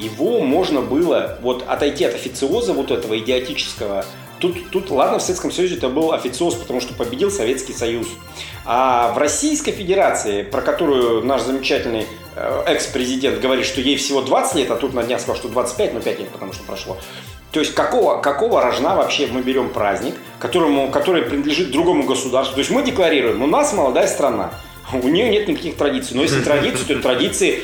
его 0.00 0.40
можно 0.40 0.80
было 0.80 1.38
вот 1.42 1.64
отойти 1.66 2.04
от 2.04 2.14
официоза 2.14 2.72
вот 2.72 2.90
этого 2.90 3.18
идиотического. 3.18 4.04
Тут, 4.38 4.70
тут, 4.70 4.90
ладно, 4.90 5.18
в 5.18 5.22
Советском 5.22 5.52
Союзе 5.52 5.76
это 5.76 5.90
был 5.90 6.12
официоз, 6.12 6.54
потому 6.54 6.80
что 6.80 6.94
победил 6.94 7.30
Советский 7.30 7.74
Союз. 7.74 8.06
А 8.64 9.12
в 9.12 9.18
Российской 9.18 9.72
Федерации, 9.72 10.42
про 10.42 10.62
которую 10.62 11.24
наш 11.26 11.42
замечательный 11.42 12.06
э, 12.36 12.62
экс-президент 12.66 13.38
говорит, 13.40 13.66
что 13.66 13.82
ей 13.82 13.96
всего 13.96 14.22
20 14.22 14.54
лет, 14.54 14.70
а 14.70 14.76
тут 14.76 14.94
на 14.94 15.02
днях 15.02 15.20
сказал, 15.20 15.36
что 15.36 15.48
25, 15.48 15.94
но 15.94 16.00
5 16.00 16.18
лет, 16.20 16.28
потому 16.30 16.54
что 16.54 16.62
прошло. 16.64 16.96
То 17.52 17.60
есть 17.60 17.74
какого, 17.74 18.22
какого 18.22 18.62
рожна 18.62 18.96
вообще 18.96 19.26
мы 19.26 19.42
берем 19.42 19.70
праздник, 19.70 20.14
которому, 20.38 20.90
который 20.90 21.22
принадлежит 21.22 21.70
другому 21.70 22.04
государству? 22.04 22.54
То 22.54 22.60
есть 22.60 22.70
мы 22.70 22.82
декларируем, 22.82 23.42
у 23.42 23.46
нас 23.46 23.74
молодая 23.74 24.06
страна, 24.06 24.52
у 24.92 25.08
нее 25.08 25.28
нет 25.28 25.48
никаких 25.48 25.76
традиций. 25.76 26.16
Но 26.16 26.22
если 26.22 26.40
традиции, 26.42 26.84
то 26.94 27.00
традиции 27.00 27.62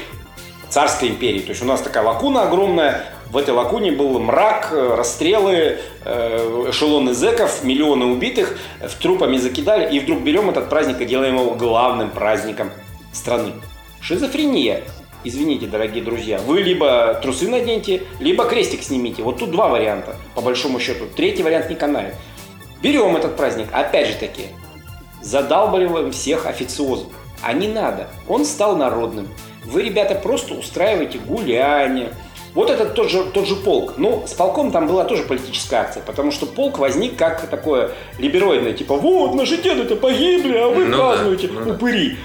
царской 0.76 1.08
империи. 1.08 1.40
То 1.40 1.52
есть 1.52 1.62
у 1.62 1.64
нас 1.64 1.80
такая 1.80 2.04
лакуна 2.04 2.42
огромная, 2.42 3.06
в 3.30 3.38
этой 3.38 3.54
лакуне 3.54 3.92
был 3.92 4.18
мрак, 4.18 4.68
э, 4.72 4.94
расстрелы, 4.94 5.78
э, 6.04 6.66
эшелоны 6.68 7.14
зэков, 7.14 7.64
миллионы 7.64 8.04
убитых, 8.04 8.58
в 8.82 8.94
трупами 9.00 9.38
закидали, 9.38 9.90
и 9.90 10.00
вдруг 10.00 10.20
берем 10.20 10.50
этот 10.50 10.68
праздник 10.68 11.00
и 11.00 11.06
делаем 11.06 11.36
его 11.36 11.54
главным 11.54 12.10
праздником 12.10 12.70
страны. 13.14 13.52
Шизофрения. 14.02 14.82
Извините, 15.24 15.66
дорогие 15.66 16.04
друзья, 16.04 16.38
вы 16.46 16.60
либо 16.60 17.18
трусы 17.22 17.48
наденьте, 17.48 18.02
либо 18.20 18.44
крестик 18.44 18.82
снимите. 18.82 19.22
Вот 19.22 19.38
тут 19.38 19.52
два 19.52 19.68
варианта, 19.68 20.16
по 20.34 20.42
большому 20.42 20.78
счету. 20.78 21.06
Третий 21.16 21.42
вариант 21.42 21.70
не 21.70 21.76
канает. 21.76 22.14
Берем 22.82 23.16
этот 23.16 23.34
праздник, 23.34 23.68
опять 23.72 24.08
же 24.08 24.14
таки, 24.16 24.48
задалбливаем 25.22 26.12
всех 26.12 26.44
официозов. 26.44 27.08
А 27.42 27.54
не 27.54 27.66
надо. 27.66 28.08
Он 28.28 28.44
стал 28.44 28.76
народным. 28.76 29.28
Вы, 29.66 29.82
ребята, 29.82 30.14
просто 30.14 30.54
устраиваете 30.54 31.18
гуляния. 31.18 32.12
Вот 32.54 32.70
этот 32.70 32.94
тот 32.94 33.10
же, 33.10 33.24
тот 33.24 33.46
же 33.46 33.54
полк. 33.54 33.94
Ну, 33.98 34.24
с 34.26 34.32
полком 34.32 34.72
там 34.72 34.86
была 34.86 35.04
тоже 35.04 35.24
политическая 35.24 35.76
акция, 35.76 36.02
потому 36.02 36.30
что 36.30 36.46
полк 36.46 36.78
возник 36.78 37.16
как 37.16 37.48
такое 37.50 37.90
либероидное, 38.18 38.72
типа, 38.72 38.96
вот, 38.96 39.34
наши 39.34 39.58
деды-то 39.58 39.96
погибли, 39.96 40.56
а 40.56 40.68
вы 40.68 40.86
Ну 40.86 40.96
да, 40.96 40.96
празднуете, 40.96 41.50
ну 41.52 41.64
да. 41.66 41.72
упыри. 41.72 42.16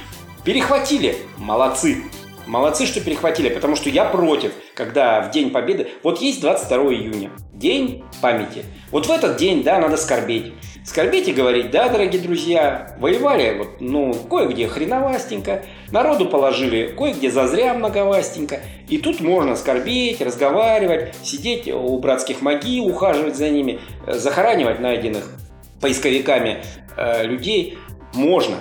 Перехватили. 0.45 1.17
Молодцы. 1.38 2.03
Молодцы, 2.51 2.86
что 2.86 3.00
перехватили, 3.00 3.48
потому 3.48 3.77
что 3.77 3.89
я 3.89 4.03
против, 4.03 4.51
когда 4.74 5.22
в 5.22 5.31
День 5.31 5.51
Победы... 5.51 5.88
Вот 6.03 6.20
есть 6.20 6.41
22 6.41 6.77
июня, 6.91 7.31
День 7.53 8.03
памяти. 8.22 8.65
Вот 8.91 9.08
в 9.08 9.10
этот 9.10 9.38
день, 9.38 9.63
да, 9.63 9.79
надо 9.79 9.96
скорбеть. 9.96 10.51
Скорбеть 10.84 11.29
и 11.29 11.31
говорить, 11.31 11.72
да, 11.72 11.88
дорогие 11.88 12.22
друзья, 12.22 12.98
воевали, 13.00 13.58
вот, 13.58 13.67
ну, 13.79 14.13
кое-где 14.29 14.67
хреновастенько, 14.67 15.63
народу 15.91 16.25
положили, 16.25 16.88
кое-где 16.88 17.31
зазря 17.31 17.74
многовастенько. 17.74 18.60
И 18.89 18.98
тут 18.98 19.22
можно 19.22 19.55
скорбеть, 19.55 20.20
разговаривать, 20.20 21.15
сидеть 21.24 21.70
у 21.70 21.98
братских 22.00 22.41
могил, 22.41 22.88
ухаживать 22.88 23.38
за 23.38 23.50
ними, 23.50 23.79
э, 24.05 24.15
захоранивать 24.15 24.81
найденных 24.81 25.38
поисковиками 25.79 26.62
э, 26.98 27.25
людей. 27.27 27.77
Можно. 28.13 28.58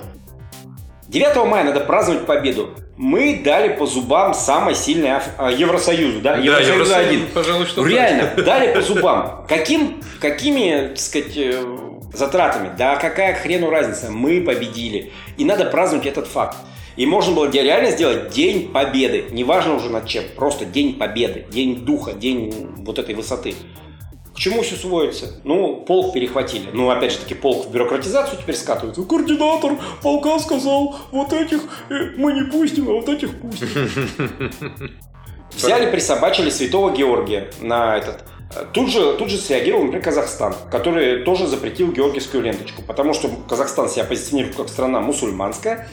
9 1.09 1.45
мая 1.49 1.65
надо 1.65 1.81
праздновать 1.81 2.25
победу. 2.25 2.77
Мы 3.03 3.41
дали 3.43 3.73
по 3.77 3.87
зубам 3.87 4.35
самой 4.35 4.75
сильной 4.75 5.13
Аф- 5.13 5.31
а, 5.39 5.51
Евросоюзу, 5.51 6.21
да? 6.21 6.35
Да, 6.37 6.39
Евросоюзу 6.43 6.73
Евросоюз, 6.75 7.09
один. 7.09 7.27
пожалуй, 7.33 7.65
что 7.65 7.81
Ну, 7.81 7.85
так. 7.89 7.93
реально, 7.95 8.31
дали 8.45 8.75
по 8.75 8.83
зубам. 8.89 9.47
Каким, 9.49 10.03
какими, 10.21 10.89
так 10.89 10.99
сказать, 10.99 11.33
э, 11.35 11.65
затратами? 12.13 12.71
Да 12.77 12.97
какая 12.97 13.35
хрену 13.37 13.71
разница? 13.71 14.11
Мы 14.11 14.43
победили. 14.43 15.13
И 15.39 15.47
надо 15.47 15.65
праздновать 15.65 16.05
этот 16.07 16.27
факт. 16.27 16.59
И 16.97 17.07
можно 17.07 17.35
было 17.35 17.51
реально 17.51 17.91
сделать 17.91 18.29
День 18.29 18.69
Победы. 18.69 19.25
Неважно 19.31 19.77
уже 19.77 19.89
над 19.89 20.07
чем. 20.07 20.25
Просто 20.37 20.67
День 20.67 20.99
Победы. 20.99 21.47
День 21.51 21.77
духа, 21.77 22.13
день 22.13 22.53
вот 22.81 22.99
этой 22.99 23.15
высоты. 23.15 23.55
Чему 24.41 24.63
все 24.63 24.75
сводится? 24.75 25.35
Ну, 25.45 25.85
полк 25.87 26.15
перехватили. 26.15 26.71
Ну, 26.73 26.89
опять 26.89 27.13
же 27.13 27.19
таки, 27.19 27.35
полк 27.35 27.67
в 27.67 27.71
бюрократизацию 27.71 28.39
теперь 28.41 28.57
скатывается. 28.57 29.03
Координатор 29.03 29.73
полка 30.03 30.39
сказал, 30.39 30.97
вот 31.13 31.35
этих 31.35 31.61
э, 31.91 32.13
мы 32.17 32.33
не 32.33 32.45
пустим, 32.51 32.89
а 32.89 32.93
вот 32.93 33.07
этих 33.11 33.39
пустим. 33.39 33.69
Взяли, 35.55 35.91
присобачили 35.91 36.49
святого 36.49 36.91
Георгия 36.91 37.51
на 37.61 37.99
этот. 37.99 38.25
Тут 38.73 38.91
же, 38.91 39.13
тут 39.19 39.29
же 39.29 39.37
среагировал, 39.37 39.83
например, 39.85 40.05
Казахстан, 40.05 40.55
который 40.73 41.23
тоже 41.23 41.47
запретил 41.47 41.93
георгиевскую 41.93 42.43
ленточку, 42.43 42.81
потому 42.81 43.13
что 43.13 43.29
Казахстан 43.47 43.91
себя 43.91 44.05
позиционирует 44.05 44.57
как 44.57 44.71
страна 44.71 45.01
мусульманская, 45.03 45.87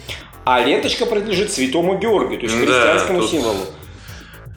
а 0.45 0.61
ленточка 0.61 1.05
принадлежит 1.05 1.51
святому 1.51 1.97
Георгию, 1.97 2.39
то 2.39 2.45
есть 2.45 2.57
Да, 2.57 2.61
христианскому 2.65 3.19
тут- 3.19 3.29
символу. 3.29 3.59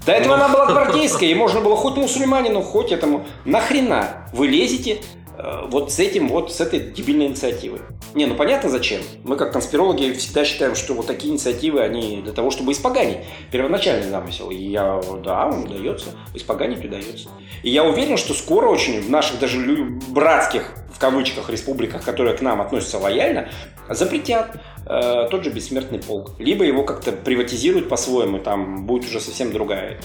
До 0.06 0.12
этого 0.12 0.34
она 0.34 0.48
была 0.48 0.66
гвардейская, 0.66 1.28
и 1.28 1.34
можно 1.36 1.60
было 1.60 1.76
хоть 1.76 1.96
мусульманину, 1.96 2.62
хоть 2.62 2.92
этому. 2.92 3.26
Нахрена 3.44 4.28
вы 4.32 4.48
лезете 4.48 5.00
э, 5.36 5.66
вот 5.68 5.92
с 5.92 5.98
этим, 5.98 6.28
вот 6.28 6.52
с 6.52 6.60
этой 6.60 6.80
дебильной 6.80 7.26
инициативой? 7.26 7.80
Не, 8.14 8.26
ну 8.26 8.34
понятно 8.34 8.68
зачем. 8.68 9.02
Мы 9.22 9.36
как 9.36 9.52
конспирологи 9.52 10.12
всегда 10.12 10.44
считаем, 10.44 10.74
что 10.74 10.94
вот 10.94 11.06
такие 11.06 11.32
инициативы, 11.32 11.80
они 11.80 12.22
для 12.22 12.32
того, 12.32 12.50
чтобы 12.50 12.72
испоганить 12.72 13.18
первоначальный 13.52 14.08
замысел. 14.08 14.50
И 14.50 14.56
я, 14.56 15.00
да, 15.22 15.46
он 15.46 15.64
удается, 15.64 16.08
испоганить 16.34 16.84
удается. 16.84 17.28
И 17.62 17.70
я 17.70 17.84
уверен, 17.84 18.16
что 18.16 18.34
скоро 18.34 18.68
очень 18.68 19.00
в 19.00 19.10
наших 19.10 19.38
даже 19.38 19.60
братских, 20.08 20.74
кавычках, 21.00 21.50
республиках, 21.50 22.04
которые 22.04 22.36
к 22.36 22.42
нам 22.42 22.60
относятся 22.60 22.98
лояльно, 22.98 23.48
запретят 23.88 24.56
э, 24.86 25.28
тот 25.30 25.42
же 25.42 25.50
бессмертный 25.50 25.98
полк. 25.98 26.38
Либо 26.38 26.64
его 26.64 26.84
как-то 26.84 27.12
приватизируют 27.12 27.88
по-своему, 27.88 28.38
там 28.38 28.86
будет 28.86 29.08
уже 29.08 29.20
совсем 29.20 29.52
другая. 29.52 29.98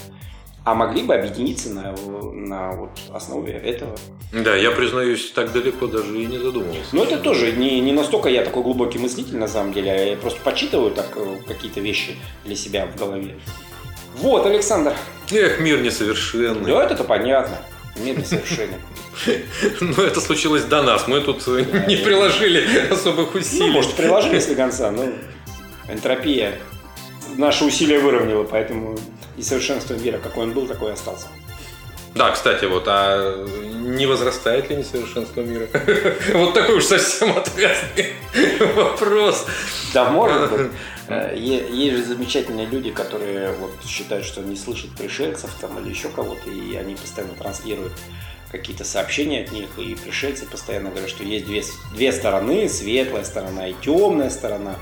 А 0.64 0.74
могли 0.74 1.04
бы 1.04 1.14
объединиться 1.14 1.70
на, 1.70 1.96
на 2.34 2.72
вот 2.72 2.90
основе 3.14 3.54
этого. 3.54 3.96
Да, 4.34 4.56
я 4.56 4.72
признаюсь, 4.72 5.32
так 5.32 5.52
далеко 5.52 5.86
даже 5.86 6.20
и 6.20 6.26
не 6.26 6.40
задумывался. 6.40 6.96
Но 6.96 7.04
это 7.04 7.18
тоже 7.18 7.52
не, 7.52 7.80
не 7.82 7.92
настолько 7.92 8.30
я 8.30 8.44
такой 8.44 8.64
глубокий 8.64 8.98
мыслитель 8.98 9.38
на 9.38 9.48
самом 9.48 9.74
деле, 9.74 9.92
а 9.92 9.98
я 9.98 10.18
просто 10.18 10.40
почитываю 10.42 10.92
так 10.92 11.10
э, 11.18 11.36
какие-то 11.46 11.82
вещи 11.82 12.16
для 12.46 12.56
себя 12.56 12.88
в 12.88 12.98
голове. 12.98 13.36
Вот, 14.16 14.46
Александр. 14.46 14.96
Эх, 15.32 15.60
мир 15.60 15.82
несовершенный. 15.82 16.66
Да, 16.66 16.84
это-то 16.86 17.04
понятно. 17.04 17.58
Мир 17.98 18.18
несовершенен. 18.20 18.82
Но 19.82 20.04
это 20.04 20.20
случилось 20.22 20.64
до 20.64 20.82
нас. 20.84 21.08
Мы 21.08 21.22
тут 21.22 21.48
не 21.88 21.96
приложили 21.98 22.88
особых 22.92 23.34
Ну, 23.34 23.40
усилий. 23.40 23.70
может, 23.72 23.94
приложили 23.94 24.40
до 24.40 24.56
конца, 24.56 24.92
но 24.92 25.06
энтропия 25.88 26.60
наши 27.38 27.64
усилия 27.64 28.00
выровняла, 28.00 28.44
поэтому 28.44 28.98
несовершенство 29.38 29.94
мира, 29.96 30.18
какой 30.18 30.44
он 30.44 30.52
был, 30.52 30.68
такой 30.68 30.90
и 30.90 30.94
остался. 30.94 31.28
Да, 32.14 32.32
кстати, 32.32 32.64
вот, 32.66 32.84
а 32.88 33.46
не 33.74 34.06
возрастает 34.06 34.70
ли 34.70 34.78
несовершенство 34.78 35.42
мира? 35.42 35.68
Вот 36.34 36.54
такой 36.54 36.76
уж 36.78 36.86
совсем 36.86 37.36
отвязный 37.38 38.14
вопрос. 38.76 39.46
Да, 39.94 40.10
может 40.10 40.52
быть. 40.52 40.72
Э, 41.08 41.36
Есть 41.38 41.98
же 41.98 42.04
замечательные 42.04 42.66
люди, 42.66 42.92
которые 42.92 43.52
вот 43.54 43.72
считают, 43.86 44.26
что 44.26 44.42
не 44.42 44.56
слышат 44.56 44.92
пришельцев 44.92 45.52
там 45.62 45.78
или 45.80 45.90
еще 45.90 46.10
кого-то, 46.10 46.50
и 46.50 46.76
они 46.76 46.96
постоянно 46.96 47.34
транслируют 47.34 47.94
какие-то 48.52 48.84
сообщения 48.84 49.44
от 49.44 49.52
них, 49.52 49.68
и 49.78 49.96
пришельцы 49.96 50.46
постоянно 50.46 50.90
говорят, 50.90 51.10
что 51.10 51.24
есть 51.24 51.46
две, 51.46 51.64
две 51.94 52.12
стороны, 52.12 52.70
светлая 52.70 53.24
сторона 53.24 53.68
и 53.68 53.76
темная 53.82 54.30
сторона. 54.30 54.76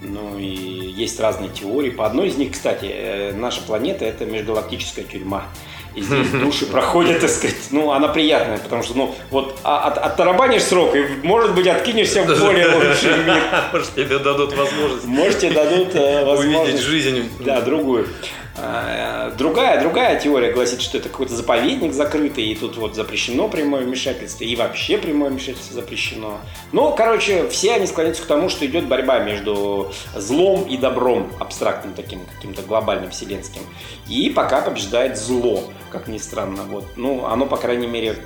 Ну 0.00 0.38
и 0.38 0.44
есть 0.44 1.18
разные 1.20 1.50
теории. 1.50 1.90
По 1.90 2.06
одной 2.06 2.28
из 2.28 2.36
них, 2.36 2.52
кстати, 2.52 2.86
э, 2.86 3.32
наша 3.32 3.62
планета 3.62 4.04
это 4.04 4.26
межгалактическая 4.26 5.04
тюрьма. 5.04 5.46
И 5.94 6.00
здесь 6.00 6.28
души 6.30 6.66
проходят, 6.66 7.20
так 7.20 7.30
сказать, 7.30 7.56
ну, 7.70 7.92
она 7.92 8.08
приятная, 8.08 8.58
потому 8.58 8.82
что, 8.82 8.96
ну, 8.96 9.14
вот 9.30 9.58
а, 9.62 9.88
от, 9.88 9.98
оттарабанишь 9.98 10.62
срок, 10.62 10.96
и, 10.96 11.06
может 11.22 11.54
быть, 11.54 11.68
откинешься 11.68 12.24
в 12.24 12.40
более 12.40 12.68
лучший 12.74 13.24
мир. 13.24 13.42
Может, 13.72 13.94
тебе 13.94 14.18
дадут 14.18 14.56
возможность. 14.56 15.04
Может, 15.04 15.38
тебе 15.38 15.52
дадут 15.52 15.94
э, 15.94 16.24
возможность. 16.24 16.64
Увидеть 16.64 16.80
жизнь. 16.80 17.30
Да, 17.40 17.60
другую. 17.60 18.08
А, 18.56 19.30
другая, 19.32 19.80
другая 19.80 20.18
теория 20.20 20.52
гласит, 20.52 20.80
что 20.80 20.98
это 20.98 21.08
какой-то 21.08 21.34
заповедник 21.34 21.92
закрытый, 21.92 22.44
и 22.44 22.54
тут 22.54 22.76
вот 22.76 22.94
запрещено 22.94 23.48
прямое 23.48 23.82
вмешательство, 23.82 24.44
и 24.44 24.54
вообще 24.54 24.96
прямое 24.96 25.30
вмешательство 25.30 25.74
запрещено. 25.74 26.38
Ну, 26.70 26.94
короче, 26.94 27.48
все 27.48 27.74
они 27.74 27.86
склоняются 27.86 28.22
к 28.22 28.26
тому, 28.26 28.48
что 28.48 28.64
идет 28.64 28.86
борьба 28.86 29.18
между 29.20 29.92
злом 30.14 30.68
и 30.68 30.76
добром, 30.76 31.32
абстрактным 31.40 31.94
таким, 31.94 32.20
каким-то 32.36 32.62
глобальным, 32.62 33.10
вселенским. 33.10 33.62
И 34.08 34.30
пока 34.30 34.60
побеждает 34.60 35.18
зло, 35.18 35.64
как 35.90 36.06
ни 36.06 36.18
странно. 36.18 36.62
Вот. 36.62 36.84
Ну, 36.96 37.26
оно, 37.26 37.46
по 37.46 37.56
крайней 37.56 37.88
мере, 37.88 38.16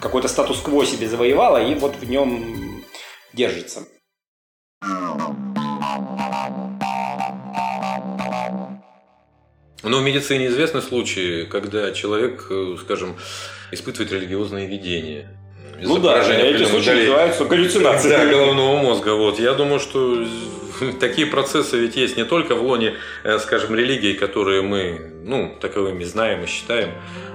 какой-то 0.00 0.26
статус-кво 0.26 0.84
себе 0.86 1.08
завоевало, 1.08 1.64
и 1.64 1.74
вот 1.74 1.94
в 1.96 2.08
нем 2.08 2.82
держится. 3.32 3.82
Но 9.82 9.98
в 9.98 10.02
медицине 10.02 10.48
известны 10.48 10.82
случаи, 10.82 11.44
когда 11.44 11.92
человек, 11.92 12.46
э, 12.50 12.76
скажем, 12.80 13.16
испытывает 13.70 14.12
религиозные 14.12 14.66
видения. 14.66 15.28
Ну 15.80 15.98
да, 15.98 16.22
эти 16.22 16.64
случаи 16.64 16.90
называются 16.90 17.44
галлюцинацией. 17.44 18.16
Да, 18.16 18.26
головного 18.26 18.76
мозга. 18.78 19.14
Вот. 19.14 19.38
Я 19.38 19.54
думаю, 19.54 19.78
что 19.78 20.24
такие 21.00 21.26
процессы 21.26 21.78
ведь 21.78 21.96
есть 21.96 22.16
не 22.16 22.24
только 22.24 22.54
в 22.54 22.62
лоне, 22.62 22.94
э, 23.24 23.38
скажем, 23.38 23.74
религии, 23.74 24.14
которые 24.14 24.62
мы 24.62 25.12
ну, 25.28 25.54
таковыми 25.60 26.04
знаем 26.04 26.42
и 26.42 26.46
считаем, 26.46 26.90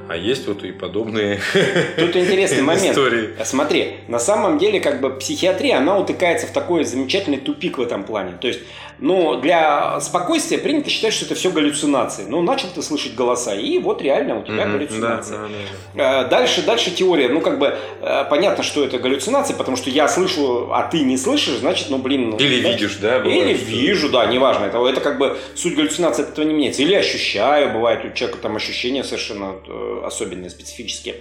а 0.10 0.18
есть 0.18 0.48
вот 0.48 0.64
и 0.64 0.72
подобные 0.72 1.40
Тут 1.98 2.16
интересный 2.16 2.64
момент. 2.64 2.98
Истории. 2.98 3.30
Смотри, 3.44 3.98
на 4.08 4.20
самом 4.20 4.58
деле, 4.58 4.80
как 4.80 5.00
бы 5.00 5.12
психиатрия, 5.12 5.78
она 5.78 5.98
утыкается 5.98 6.48
в 6.48 6.52
такой 6.52 6.84
замечательный 6.84 7.38
тупик 7.38 7.78
в 7.78 7.82
этом 7.82 8.04
плане. 8.04 8.34
То 8.42 8.48
есть 8.48 8.62
но 9.04 9.36
для 9.36 10.00
спокойствия 10.00 10.58
принято 10.58 10.90
считать, 10.90 11.14
что 11.14 11.26
это 11.26 11.36
все 11.36 11.52
галлюцинации. 11.52 12.24
Ну, 12.26 12.42
начал 12.42 12.70
ты 12.74 12.82
слышать 12.82 13.16
голоса, 13.16 13.54
и 13.54 13.78
вот 13.78 14.02
реально 14.02 14.40
у 14.40 14.44
тебя 14.44 14.64
mm-hmm, 14.64 14.72
галлюцинация. 14.72 15.38
Да, 15.38 15.48
да, 15.94 16.24
да. 16.24 16.30
Дальше, 16.30 16.62
дальше 16.62 16.90
теория. 16.92 17.28
Ну, 17.28 17.42
как 17.42 17.60
бы 17.60 17.76
э, 18.02 18.26
понятно, 18.30 18.64
что 18.64 18.82
это 18.82 19.00
галлюцинация, 19.00 19.58
потому 19.58 19.76
что 19.76 19.90
я 19.90 20.08
слышу, 20.08 20.70
а 20.72 20.84
ты 20.84 21.02
не 21.02 21.18
слышишь, 21.18 21.56
значит, 21.56 21.90
ну, 21.90 21.98
блин. 21.98 22.30
Ну, 22.30 22.38
Или 22.38 22.62
видишь, 22.62 22.96
да? 22.96 23.20
Бывает, 23.20 23.44
Или 23.44 23.58
что... 23.58 23.66
вижу, 23.66 24.10
да, 24.10 24.26
неважно. 24.28 24.66
Это, 24.66 24.86
это 24.88 25.02
как 25.02 25.18
бы 25.18 25.38
суть 25.54 25.76
галлюцинации 25.76 26.24
от 26.24 26.30
этого 26.30 26.46
не 26.46 26.54
меняется. 26.54 26.82
Или 26.82 26.94
ощущаю, 26.96 27.74
бывает 27.74 27.83
у 27.84 28.14
человека 28.14 28.40
там 28.42 28.56
ощущения 28.56 29.04
совершенно 29.04 29.56
э, 29.68 30.02
особенные, 30.06 30.50
специфические. 30.50 31.16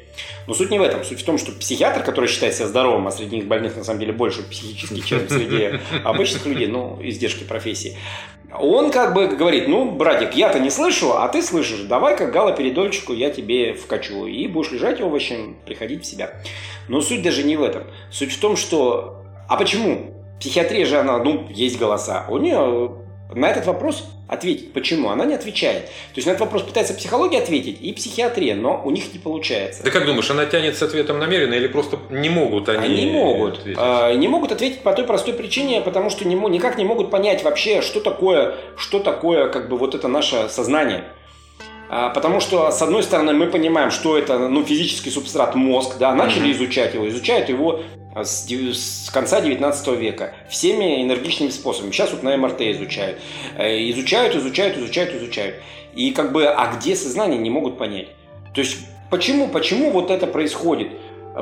Но 0.47 0.55
суть 0.55 0.71
не 0.71 0.79
в 0.79 0.83
этом. 0.83 1.05
Суть 1.05 1.21
в 1.21 1.25
том, 1.25 1.39
что 1.39 1.53
психиатр, 1.53 2.03
который 2.03 2.29
считает 2.29 2.55
себя 2.55 2.69
здоровым, 2.69 3.07
а 3.09 3.11
среди 3.11 3.37
них 3.37 3.47
больных 3.47 3.77
на 3.77 3.85
самом 3.85 4.01
деле 4.01 4.13
больше 4.13 4.43
психически, 4.43 5.01
чем 5.01 5.29
среди 5.29 5.79
обычных 6.05 6.47
людей, 6.47 6.67
ну, 6.67 6.99
издержки 7.03 7.45
профессии 7.45 7.73
профессии. 7.73 7.97
Он 8.59 8.91
как 8.91 9.15
бы 9.15 9.29
говорит, 9.29 9.67
ну, 9.67 9.91
братик, 9.91 10.35
я-то 10.35 10.59
не 10.59 10.69
слышу, 10.69 11.15
а 11.15 11.29
ты 11.29 11.43
слышишь, 11.43 11.81
давай-ка 11.89 12.27
галоперидольчику 12.27 13.15
я 13.15 13.31
тебе 13.31 13.73
вкачу, 13.73 14.27
и 14.27 14.47
будешь 14.47 14.73
лежать 14.73 15.01
овощем, 15.01 15.57
приходить 15.65 16.05
в 16.05 16.07
себя. 16.07 16.35
Но 16.89 17.01
суть 17.01 17.23
даже 17.23 17.45
не 17.45 17.57
в 17.57 17.63
этом. 17.63 17.85
Суть 18.11 18.33
в 18.33 18.41
том, 18.41 18.57
что... 18.57 19.25
А 19.49 19.57
почему? 19.57 20.15
Психиатрия 20.39 20.85
же, 20.85 20.99
она, 20.99 21.19
ну, 21.19 21.47
есть 21.49 21.79
голоса. 21.79 22.27
У 22.29 22.37
нее 22.39 22.99
на 23.35 23.49
этот 23.49 23.65
вопрос 23.67 24.07
ответить. 24.33 24.73
Почему? 24.73 25.11
Она 25.11 25.25
не 25.25 25.35
отвечает. 25.35 25.87
То 25.87 26.17
есть 26.17 26.27
на 26.27 26.33
этот 26.33 26.43
вопрос 26.43 26.63
пытается 26.63 26.95
психология 26.95 27.39
ответить 27.39 27.79
и 27.81 27.93
психиатрия, 27.93 28.55
но 28.55 28.81
у 28.85 28.91
них 28.91 29.13
не 29.13 29.19
получается. 29.19 29.83
Да 29.83 29.91
как 29.91 30.07
думаешь, 30.07 30.31
она 30.31 30.47
тянет 30.47 30.77
с 30.77 30.83
ответом 30.83 31.19
намеренно 31.19 31.55
или 31.55 31.69
просто 31.69 31.99
не 32.11 32.29
могут 32.29 32.69
они 32.69 32.87
Они 32.87 33.11
могут. 33.11 33.59
Ответить? 33.59 33.79
А, 33.81 34.13
не 34.15 34.29
могут 34.29 34.53
ответить 34.53 34.81
по 34.81 34.93
той 34.93 35.05
простой 35.05 35.35
причине, 35.35 35.81
потому 35.81 36.11
что 36.11 36.27
не, 36.27 36.35
никак 36.35 36.79
не 36.79 36.85
могут 36.85 37.11
понять 37.11 37.43
вообще, 37.43 37.83
что 37.83 38.01
такое, 38.01 38.55
что 38.77 38.99
такое 38.99 39.49
как 39.49 39.69
бы 39.69 39.77
вот 39.77 39.95
это 39.95 40.09
наше 40.09 40.49
сознание. 40.49 41.05
А, 41.95 42.09
потому 42.09 42.41
что, 42.41 42.71
с 42.71 42.81
одной 42.81 43.03
стороны, 43.03 43.35
мы 43.35 43.49
понимаем, 43.49 43.91
что 43.91 44.17
это 44.17 44.49
ну, 44.49 44.65
физический 44.65 45.11
субстрат 45.11 45.55
мозг, 45.55 45.99
да, 45.99 46.15
начали 46.15 46.49
mm-hmm. 46.49 46.53
изучать 46.53 46.95
его, 46.95 47.07
изучают 47.11 47.51
его 47.51 47.83
а, 48.15 48.25
с, 48.25 48.49
с 48.49 49.11
конца 49.11 49.43
19 49.43 49.89
века 49.99 50.33
всеми 50.49 51.03
энергичными 51.03 51.51
способами. 51.51 51.93
Сейчас 51.93 52.13
вот 52.13 52.23
на 52.23 52.35
МРТ 52.35 52.63
изучают. 52.63 53.19
Э, 53.59 53.91
изучают, 53.91 54.35
изучают, 54.35 54.79
изучают, 54.79 55.15
изучают. 55.17 55.57
И 55.95 56.13
как 56.13 56.33
бы, 56.33 56.47
а 56.47 56.75
где 56.75 56.97
сознание, 56.97 57.39
не 57.39 57.51
могут 57.51 57.77
понять. 57.77 58.09
То 58.55 58.63
есть, 58.63 58.79
почему, 59.11 59.49
почему 59.49 59.91
вот 59.91 60.11
это 60.11 60.27
происходит? 60.27 60.93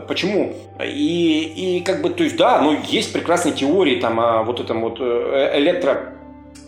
Почему? 0.09 0.57
И, 0.85 1.79
и 1.79 1.81
как 1.85 2.03
бы, 2.03 2.11
то 2.11 2.25
есть, 2.25 2.37
да, 2.37 2.61
ну, 2.61 2.77
есть 2.89 3.13
прекрасные 3.13 3.55
теории 3.55 4.01
там 4.01 4.19
о 4.19 4.43
вот 4.43 4.59
этом 4.59 4.81
вот 4.81 4.99
э, 4.99 5.53
электро 5.59 6.15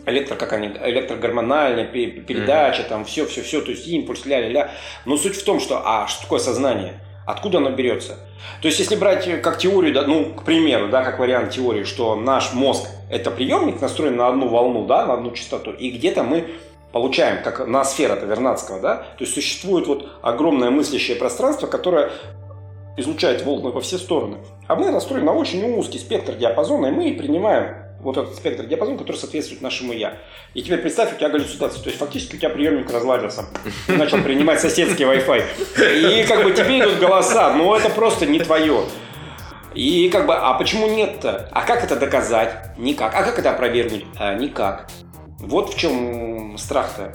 электро, 0.07 0.35
как 0.37 0.53
они, 0.53 0.69
электрогормональная 0.69 1.85
передача, 1.85 2.83
mm-hmm. 2.83 2.89
там 2.89 3.05
все, 3.05 3.27
все, 3.27 3.43
все, 3.43 3.61
то 3.61 3.71
есть 3.71 3.87
импульс, 3.87 4.27
ля-ля-ля. 4.27 4.71
Но 5.05 5.17
суть 5.17 5.37
в 5.37 5.45
том, 5.45 5.61
что, 5.61 5.83
а 5.85 6.07
что 6.07 6.23
такое 6.23 6.39
сознание? 6.39 6.95
Откуда 7.27 7.59
оно 7.59 7.71
берется? 7.71 8.19
То 8.61 8.69
есть, 8.69 8.81
если 8.81 8.97
брать 8.97 9.43
как 9.43 9.59
теорию, 9.59 9.95
да, 9.95 10.03
ну, 10.03 10.35
к 10.35 10.45
примеру, 10.45 10.89
да, 10.89 11.05
как 11.05 11.19
вариант 11.21 11.53
теории, 11.53 11.85
что 11.85 12.17
наш 12.17 12.53
мозг– 12.53 12.89
это 13.11 13.31
приемник, 13.31 13.81
настроен 13.81 14.17
на 14.17 14.29
одну 14.29 14.49
волну, 14.49 14.87
да, 14.87 15.07
на 15.07 15.15
одну 15.15 15.31
частоту, 15.31 15.71
и 15.71 15.91
где-то 15.91 16.25
мы 16.25 16.49
получаем, 16.91 17.43
как 17.43 17.67
ноосфера 17.67 18.17
Вернадского, 18.17 18.81
да, 18.81 18.97
то 18.97 19.25
есть 19.25 19.35
существует 19.35 19.87
вот 19.87 20.09
огромное 20.21 20.71
мыслящее 20.71 21.17
пространство, 21.17 21.67
которое 21.67 22.11
излучает 22.97 23.45
волны 23.45 23.71
во 23.71 23.81
все 23.81 23.99
стороны. 23.99 24.39
А 24.67 24.75
мы 24.75 24.91
настроены 24.91 25.27
на 25.27 25.33
очень 25.33 25.63
узкий 25.75 25.99
спектр 25.99 26.35
диапазона, 26.35 26.87
и 26.87 26.91
мы 26.91 27.15
принимаем 27.15 27.82
вот 28.03 28.17
этот 28.17 28.35
спектр 28.35 28.67
диапазон, 28.67 28.99
который 28.99 29.17
соответствует 29.17 29.63
нашему 29.63 29.93
«я». 29.93 30.19
И 30.55 30.63
теперь 30.63 30.79
представь, 30.79 31.15
у 31.15 31.17
тебя 31.17 31.29
галлюцинация. 31.29 31.83
То 31.83 31.89
есть 31.89 31.99
фактически 31.99 32.37
у 32.37 32.39
тебя 32.39 32.51
приемник 32.51 32.91
разладился. 32.91 33.47
Ты 33.87 33.97
начал 33.97 34.19
принимать 34.23 34.61
соседский 34.61 35.05
Wi-Fi. 35.05 36.23
И 36.23 36.27
как 36.27 36.45
бы 36.45 36.53
тебе 36.53 36.81
идут 36.81 36.99
голоса, 36.99 37.55
но 37.55 37.77
это 37.77 37.89
просто 37.89 38.27
не 38.27 38.41
твое. 38.41 38.85
И 39.75 40.11
как 40.11 40.27
бы, 40.27 40.35
а 40.35 40.53
почему 40.55 40.89
нет-то? 40.89 41.49
А 41.53 41.63
как 41.63 41.83
это 41.85 41.97
доказать? 41.97 42.77
Никак. 42.77 43.15
А 43.15 43.23
как 43.23 43.39
это 43.39 43.53
опровергнуть? 43.53 44.05
А, 44.19 44.35
никак. 44.35 44.89
Вот 45.39 45.73
в 45.73 45.79
чем 45.79 46.59
страх-то. 46.59 47.15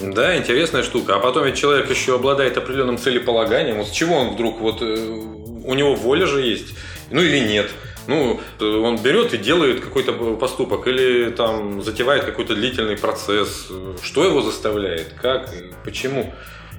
Да, 0.00 0.36
интересная 0.36 0.82
штука. 0.82 1.16
А 1.16 1.18
потом 1.20 1.44
ведь 1.44 1.56
человек 1.56 1.88
еще 1.90 2.16
обладает 2.16 2.56
определенным 2.56 2.98
целеполаганием. 2.98 3.78
Вот 3.78 3.88
с 3.88 3.90
чего 3.90 4.16
он 4.16 4.30
вдруг, 4.30 4.60
вот 4.60 4.82
э, 4.82 4.84
у 4.86 5.74
него 5.74 5.94
воля 5.94 6.26
же 6.26 6.40
есть, 6.40 6.74
ну 7.10 7.20
или 7.20 7.38
нет. 7.38 7.70
Ну, 8.06 8.40
он 8.60 8.98
берет 9.02 9.34
и 9.34 9.38
делает 9.38 9.80
какой-то 9.80 10.12
поступок 10.36 10.86
или 10.86 11.30
там 11.30 11.82
затевает 11.82 12.24
какой-то 12.24 12.54
длительный 12.54 12.96
процесс. 12.96 13.68
Что 14.02 14.24
его 14.24 14.42
заставляет? 14.42 15.14
Как? 15.20 15.52
Почему? 15.84 16.32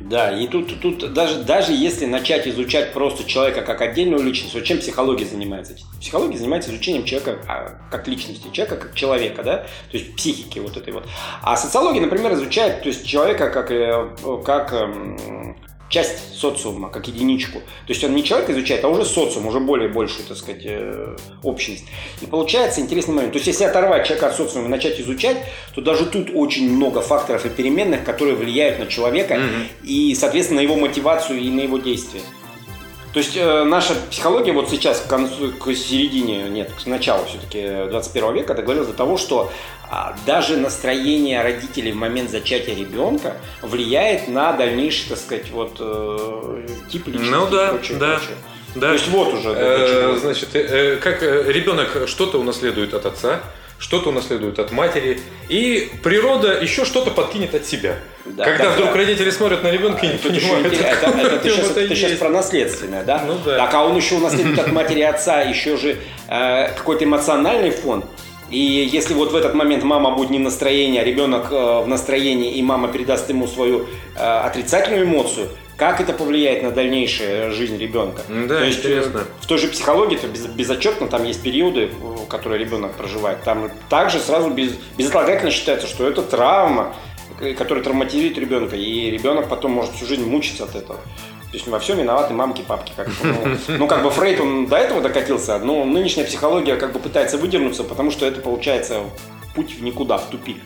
Да, 0.04 0.32
и 0.32 0.48
тут, 0.48 0.82
тут 0.82 1.14
даже, 1.14 1.44
даже 1.44 1.74
если 1.74 2.06
начать 2.06 2.48
изучать 2.48 2.94
просто 2.94 3.24
человека 3.24 3.62
как 3.62 3.82
отдельную 3.82 4.24
личность, 4.24 4.54
вот 4.56 4.64
чем 4.64 4.80
психология 4.80 5.26
занимается? 5.26 5.76
Психология 6.00 6.38
занимается 6.38 6.72
изучением 6.72 7.06
человека 7.06 7.38
а, 7.48 7.78
как 7.92 8.08
личности, 8.08 8.48
человека 8.52 8.78
как 8.78 8.96
человека, 8.96 9.44
да, 9.44 9.58
то 9.58 9.98
есть 9.98 10.16
психики 10.16 10.60
вот 10.60 10.76
этой 10.76 10.94
вот. 10.94 11.08
А 11.44 11.56
социология, 11.56 12.02
например, 12.02 12.34
изучает 12.34 12.82
то 12.82 12.90
есть 12.90 13.06
человека 13.06 13.50
как, 13.50 13.72
э, 13.72 14.10
как 14.44 14.74
эм, 14.74 15.56
часть 15.92 16.36
социума, 16.36 16.90
как 16.90 17.08
единичку. 17.08 17.60
То 17.60 17.90
есть 17.90 18.04
он 18.04 18.16
не 18.16 18.24
человек 18.24 18.50
изучает, 18.50 18.84
а 18.84 18.88
уже 18.88 19.06
социум, 19.06 19.46
уже 19.48 19.60
более 19.60 19.90
большую, 19.90 20.26
так 20.26 20.38
сказать, 20.38 20.62
э, 20.64 21.16
общность. 21.44 21.84
И 22.22 22.26
получается 22.26 22.80
интересный 22.82 23.14
момент. 23.14 23.34
То 23.34 23.38
есть 23.38 23.48
если 23.48 23.66
оторвать 23.66 24.08
человека 24.08 24.28
от 24.28 24.36
социума 24.36 24.68
и 24.68 24.70
начать 24.70 25.00
изучать, 25.02 25.38
то 25.76 25.82
даже 25.82 26.06
тут 26.06 26.32
очень 26.34 26.72
много 26.74 27.02
факторов 27.02 27.46
и 27.46 27.50
переменных, 27.50 28.06
которые 28.06 28.36
влияют 28.36 28.80
на 28.80 28.88
человека 28.88 29.36
mm-hmm. 29.36 29.86
и, 29.86 30.16
соответственно, 30.16 30.62
на 30.62 30.64
его 30.64 30.78
мотивацию 30.78 31.40
и 31.40 31.50
на 31.50 31.60
его 31.62 31.78
действия. 31.78 32.22
То 33.14 33.20
есть 33.20 33.36
э, 33.36 33.64
наша 33.64 33.94
психология 34.10 34.54
вот 34.54 34.70
сейчас 34.70 35.02
к, 35.02 35.08
концу, 35.08 35.52
к 35.52 35.74
середине, 35.74 36.44
нет, 36.50 36.72
к 36.72 36.86
началу 36.86 37.26
все-таки 37.26 37.90
21 37.90 38.34
века 38.34 38.54
договорилась 38.54 38.88
до 38.88 38.94
того, 38.94 39.18
что 39.18 39.52
а, 39.90 40.16
даже 40.26 40.56
настроение 40.56 41.42
родителей 41.42 41.92
в 41.92 41.98
момент 41.98 42.30
зачатия 42.30 42.74
ребенка 42.74 43.36
влияет 43.62 44.30
на 44.30 44.54
дальнейший, 44.54 45.10
так 45.10 45.18
сказать, 45.18 45.52
вот 45.52 45.76
э, 45.80 46.68
тип 46.90 47.08
личности. 47.08 47.32
Ну 47.32 47.50
да, 47.50 47.68
прочее, 47.68 47.98
да. 47.98 48.16
Прочее. 48.16 48.36
Да. 48.76 48.88
То 48.88 48.94
есть 48.94 49.08
вот 49.10 49.34
уже. 49.34 49.50
Э, 49.50 50.18
значит, 50.18 50.50
э, 50.54 50.96
как 50.96 51.22
э, 51.24 51.52
ребенок 51.52 52.08
что-то 52.08 52.40
унаследует 52.40 52.94
от 52.94 53.06
отца, 53.06 53.42
что-то 53.82 54.10
унаследует 54.10 54.60
от 54.60 54.72
матери, 54.72 55.20
и 55.50 55.92
природа 56.04 56.62
еще 56.62 56.86
что-то 56.86 57.10
подкинет 57.10 57.56
от 57.56 57.66
себя. 57.66 57.96
Да, 58.26 58.46
Когда 58.46 58.66
да, 58.66 58.72
вдруг 58.72 58.92
да. 58.92 58.98
родители 58.98 59.32
смотрят 59.32 59.64
на 59.64 59.72
ребенка 59.72 60.06
и 60.06 60.10
не 60.10 60.18
понимают, 60.20 60.68
это, 60.68 60.84
это, 60.84 61.06
это, 61.20 61.38
ты, 61.40 61.50
сейчас, 61.50 61.72
это 61.72 61.88
ты 61.88 61.96
сейчас 61.96 62.12
про 62.20 62.30
наследственное, 62.30 63.04
да? 63.04 63.24
Ну, 63.26 63.38
да. 63.44 63.58
Так, 63.58 63.74
а 63.74 63.84
он 63.84 63.98
еще 63.98 64.16
унаследует 64.16 64.60
от 64.60 64.72
матери 64.72 65.00
и 65.00 65.04
отца 65.04 65.42
еще 65.42 65.78
же 65.78 65.98
э, 66.28 66.68
какой-то 66.78 67.06
эмоциональный 67.06 67.72
фон. 67.72 68.06
И 68.52 68.60
если 68.60 69.16
вот 69.16 69.32
в 69.32 69.36
этот 69.36 69.56
момент 69.56 69.84
мама 69.84 70.12
будет 70.12 70.30
не 70.30 70.38
в 70.38 70.42
настроении, 70.42 71.00
а 71.00 71.04
ребенок 71.04 71.52
э, 71.52 71.82
в 71.82 71.88
настроении, 71.88 72.54
и 72.54 72.62
мама 72.62 72.88
передаст 72.88 73.30
ему 73.30 73.48
свою 73.48 73.88
э, 74.16 74.20
отрицательную 74.20 75.06
эмоцию, 75.06 75.50
как 75.82 76.00
это 76.00 76.14
повлияет 76.14 76.62
на 76.62 76.70
дальнейшую 76.70 77.52
жизнь 77.54 77.76
ребенка. 77.80 78.22
Да, 78.30 78.60
То 78.60 78.66
есть, 78.66 78.82
интересно. 78.82 79.22
э, 79.22 79.24
В 79.42 79.48
той 79.48 79.58
же 79.58 79.68
психологии 79.68 80.16
это 80.16 80.28
без- 80.28 80.46
безотчетно 80.46 81.08
там 81.08 81.24
есть 81.24 81.42
периоды, 81.42 81.90
которые 82.30 82.60
ребенок 82.60 82.92
проживает. 82.94 83.42
Там 83.42 83.72
также 83.90 84.20
сразу 84.20 84.52
без, 84.52 84.74
безотлагательно 84.96 85.50
считается, 85.50 85.88
что 85.88 86.08
это 86.08 86.22
травма, 86.22 86.94
э, 87.40 87.54
которая 87.56 87.84
травматизирует 87.84 88.38
ребенка, 88.38 88.76
и 88.76 89.10
ребенок 89.10 89.50
потом 89.50 89.72
может 89.72 89.96
всю 89.96 90.06
жизнь 90.06 90.24
мучиться 90.24 90.66
от 90.66 90.76
этого. 90.76 91.00
То 91.00 91.54
есть 91.58 91.68
во 91.68 91.80
всем 91.80 91.98
виноваты 91.98 92.36
мамки, 92.36 92.62
папки. 92.62 92.94
Как 92.96 93.10
ну, 93.24 93.58
ну, 93.80 93.88
как 93.88 94.04
бы 94.04 94.12
Фрейд, 94.12 94.40
он 94.40 94.68
до 94.68 94.76
этого 94.76 95.02
докатился, 95.02 95.58
но 95.58 95.84
нынешняя 95.84 96.28
психология 96.28 96.76
как 96.76 96.94
бы 96.94 97.00
пытается 97.00 97.40
выдернуться, 97.40 97.84
потому 97.84 98.12
что 98.12 98.28
это 98.28 98.40
получается 98.40 99.00
путь 99.56 99.74
в 99.80 99.82
никуда, 99.82 100.20
в 100.20 100.26
тупик. 100.30 100.58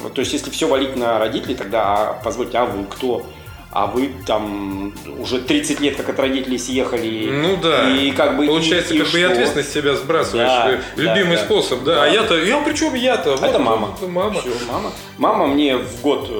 Вот, 0.00 0.12
то 0.12 0.20
есть 0.20 0.34
если 0.34 0.50
все 0.50 0.68
валить 0.68 0.96
на 0.96 1.18
родителей, 1.18 1.54
тогда, 1.54 2.10
а, 2.10 2.20
позвольте, 2.22 2.58
а 2.58 2.66
вы 2.66 2.84
кто? 2.84 3.24
А 3.72 3.86
вы 3.86 4.10
там 4.26 4.92
уже 5.18 5.40
30 5.40 5.78
лет 5.80 5.96
как 5.96 6.08
от 6.08 6.18
родителей 6.18 6.58
съехали. 6.58 7.30
Ну 7.30 7.56
да. 7.62 7.88
И 7.96 8.10
как 8.10 8.36
бы... 8.36 8.44
и- 8.44 8.48
Получается, 8.48 8.94
и 8.94 8.98
как 8.98 9.12
бы 9.12 9.20
и 9.20 9.22
ответственность 9.22 9.72
себя 9.72 9.94
сбрасываешь. 9.94 10.48
Да, 10.96 11.02
Любимый 11.02 11.36
да. 11.36 11.44
способ, 11.44 11.84
да. 11.84 11.94
Да. 11.94 12.02
А 12.04 12.08
я-то, 12.08 12.36
я 12.36 12.60
при 12.62 12.74
чем 12.74 12.94
я-то? 12.94 13.34
Это 13.34 13.58
мама. 13.60 13.94
это 13.96 14.08
мама. 14.08 14.40
Всё, 14.40 14.50
мама. 14.70 14.90
Мама 15.18 15.46
мне 15.46 15.76
в 15.76 16.00
год 16.00 16.26
э, 16.28 16.32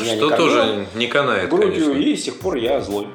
меня 0.00 0.12
не 0.12 0.16
Что 0.18 0.28
кормила 0.30 0.36
тоже 0.36 0.86
не 0.94 1.06
канает, 1.06 1.50
грудью, 1.50 1.72
конечно. 1.92 1.92
и 1.92 2.16
с 2.16 2.22
тех 2.24 2.38
пор 2.38 2.56
я 2.56 2.80
злой. 2.80 3.08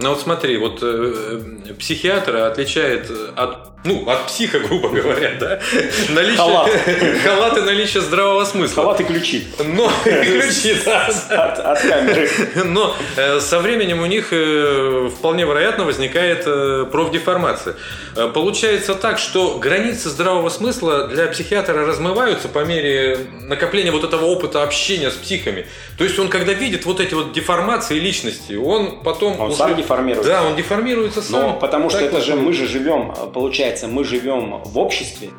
Ну 0.00 0.10
вот 0.10 0.20
смотри, 0.20 0.56
вот 0.58 0.78
э, 0.80 1.40
э, 1.70 1.74
психиатра 1.74 2.46
отличает 2.46 3.10
от, 3.34 3.56
ну, 3.84 4.08
от 4.08 4.28
психа, 4.28 4.58
грубо 4.68 4.90
говоря, 4.90 5.32
да, 5.40 5.58
наличие, 6.10 6.36
Халат. 6.36 6.70
халат 7.24 7.58
и 7.58 7.60
наличие 7.62 8.00
здравого 8.02 8.44
смысла. 8.44 8.84
Халат 8.84 9.00
и 9.00 9.04
ключи 9.04 9.48
Но, 9.64 9.90
ключи, 10.04 10.76
да, 10.84 11.06
от, 11.06 11.58
от 11.58 11.80
камеры. 11.82 12.30
Но 12.64 12.94
э, 13.16 13.40
со 13.40 13.58
временем 13.58 14.00
у 14.00 14.06
них 14.06 14.28
э, 14.30 15.10
вполне 15.16 15.42
вероятно 15.44 15.82
возникает 15.84 16.44
э, 16.46 16.86
профдеформация. 16.92 17.74
Э, 18.14 18.28
получается 18.32 18.94
так, 18.94 19.18
что 19.18 19.58
границы 19.58 20.10
здравого 20.10 20.48
смысла 20.48 21.08
для 21.08 21.26
психиатра 21.26 21.84
размываются 21.84 22.48
по 22.48 22.64
мере 22.64 23.18
накопления 23.42 23.90
вот 23.90 24.04
этого 24.04 24.26
опыта 24.26 24.62
общения 24.62 25.10
с 25.10 25.14
психами. 25.14 25.66
То 25.96 26.04
есть 26.04 26.16
он, 26.20 26.28
когда 26.28 26.52
видит 26.52 26.86
вот 26.86 27.00
эти 27.00 27.14
вот 27.14 27.32
деформации 27.32 27.98
личности, 27.98 28.52
он 28.54 29.00
потом 29.02 29.40
Он 29.40 29.50
уже- 29.50 29.87
деформируется. 29.88 30.32
Да, 30.32 30.44
он 30.44 30.56
деформируется 30.56 31.22
сам. 31.22 31.40
Но 31.40 31.52
потому 31.54 31.90
что 31.90 32.00
Так 32.00 32.08
это 32.08 32.20
же 32.20 32.36
мы 32.36 32.52
же 32.52 32.66
живем, 32.66 33.12
э, 33.12 33.30
получается, 33.32 33.88
мы 33.88 34.04
живем 34.04 34.62
в 34.64 34.78
обществе, 34.78 35.30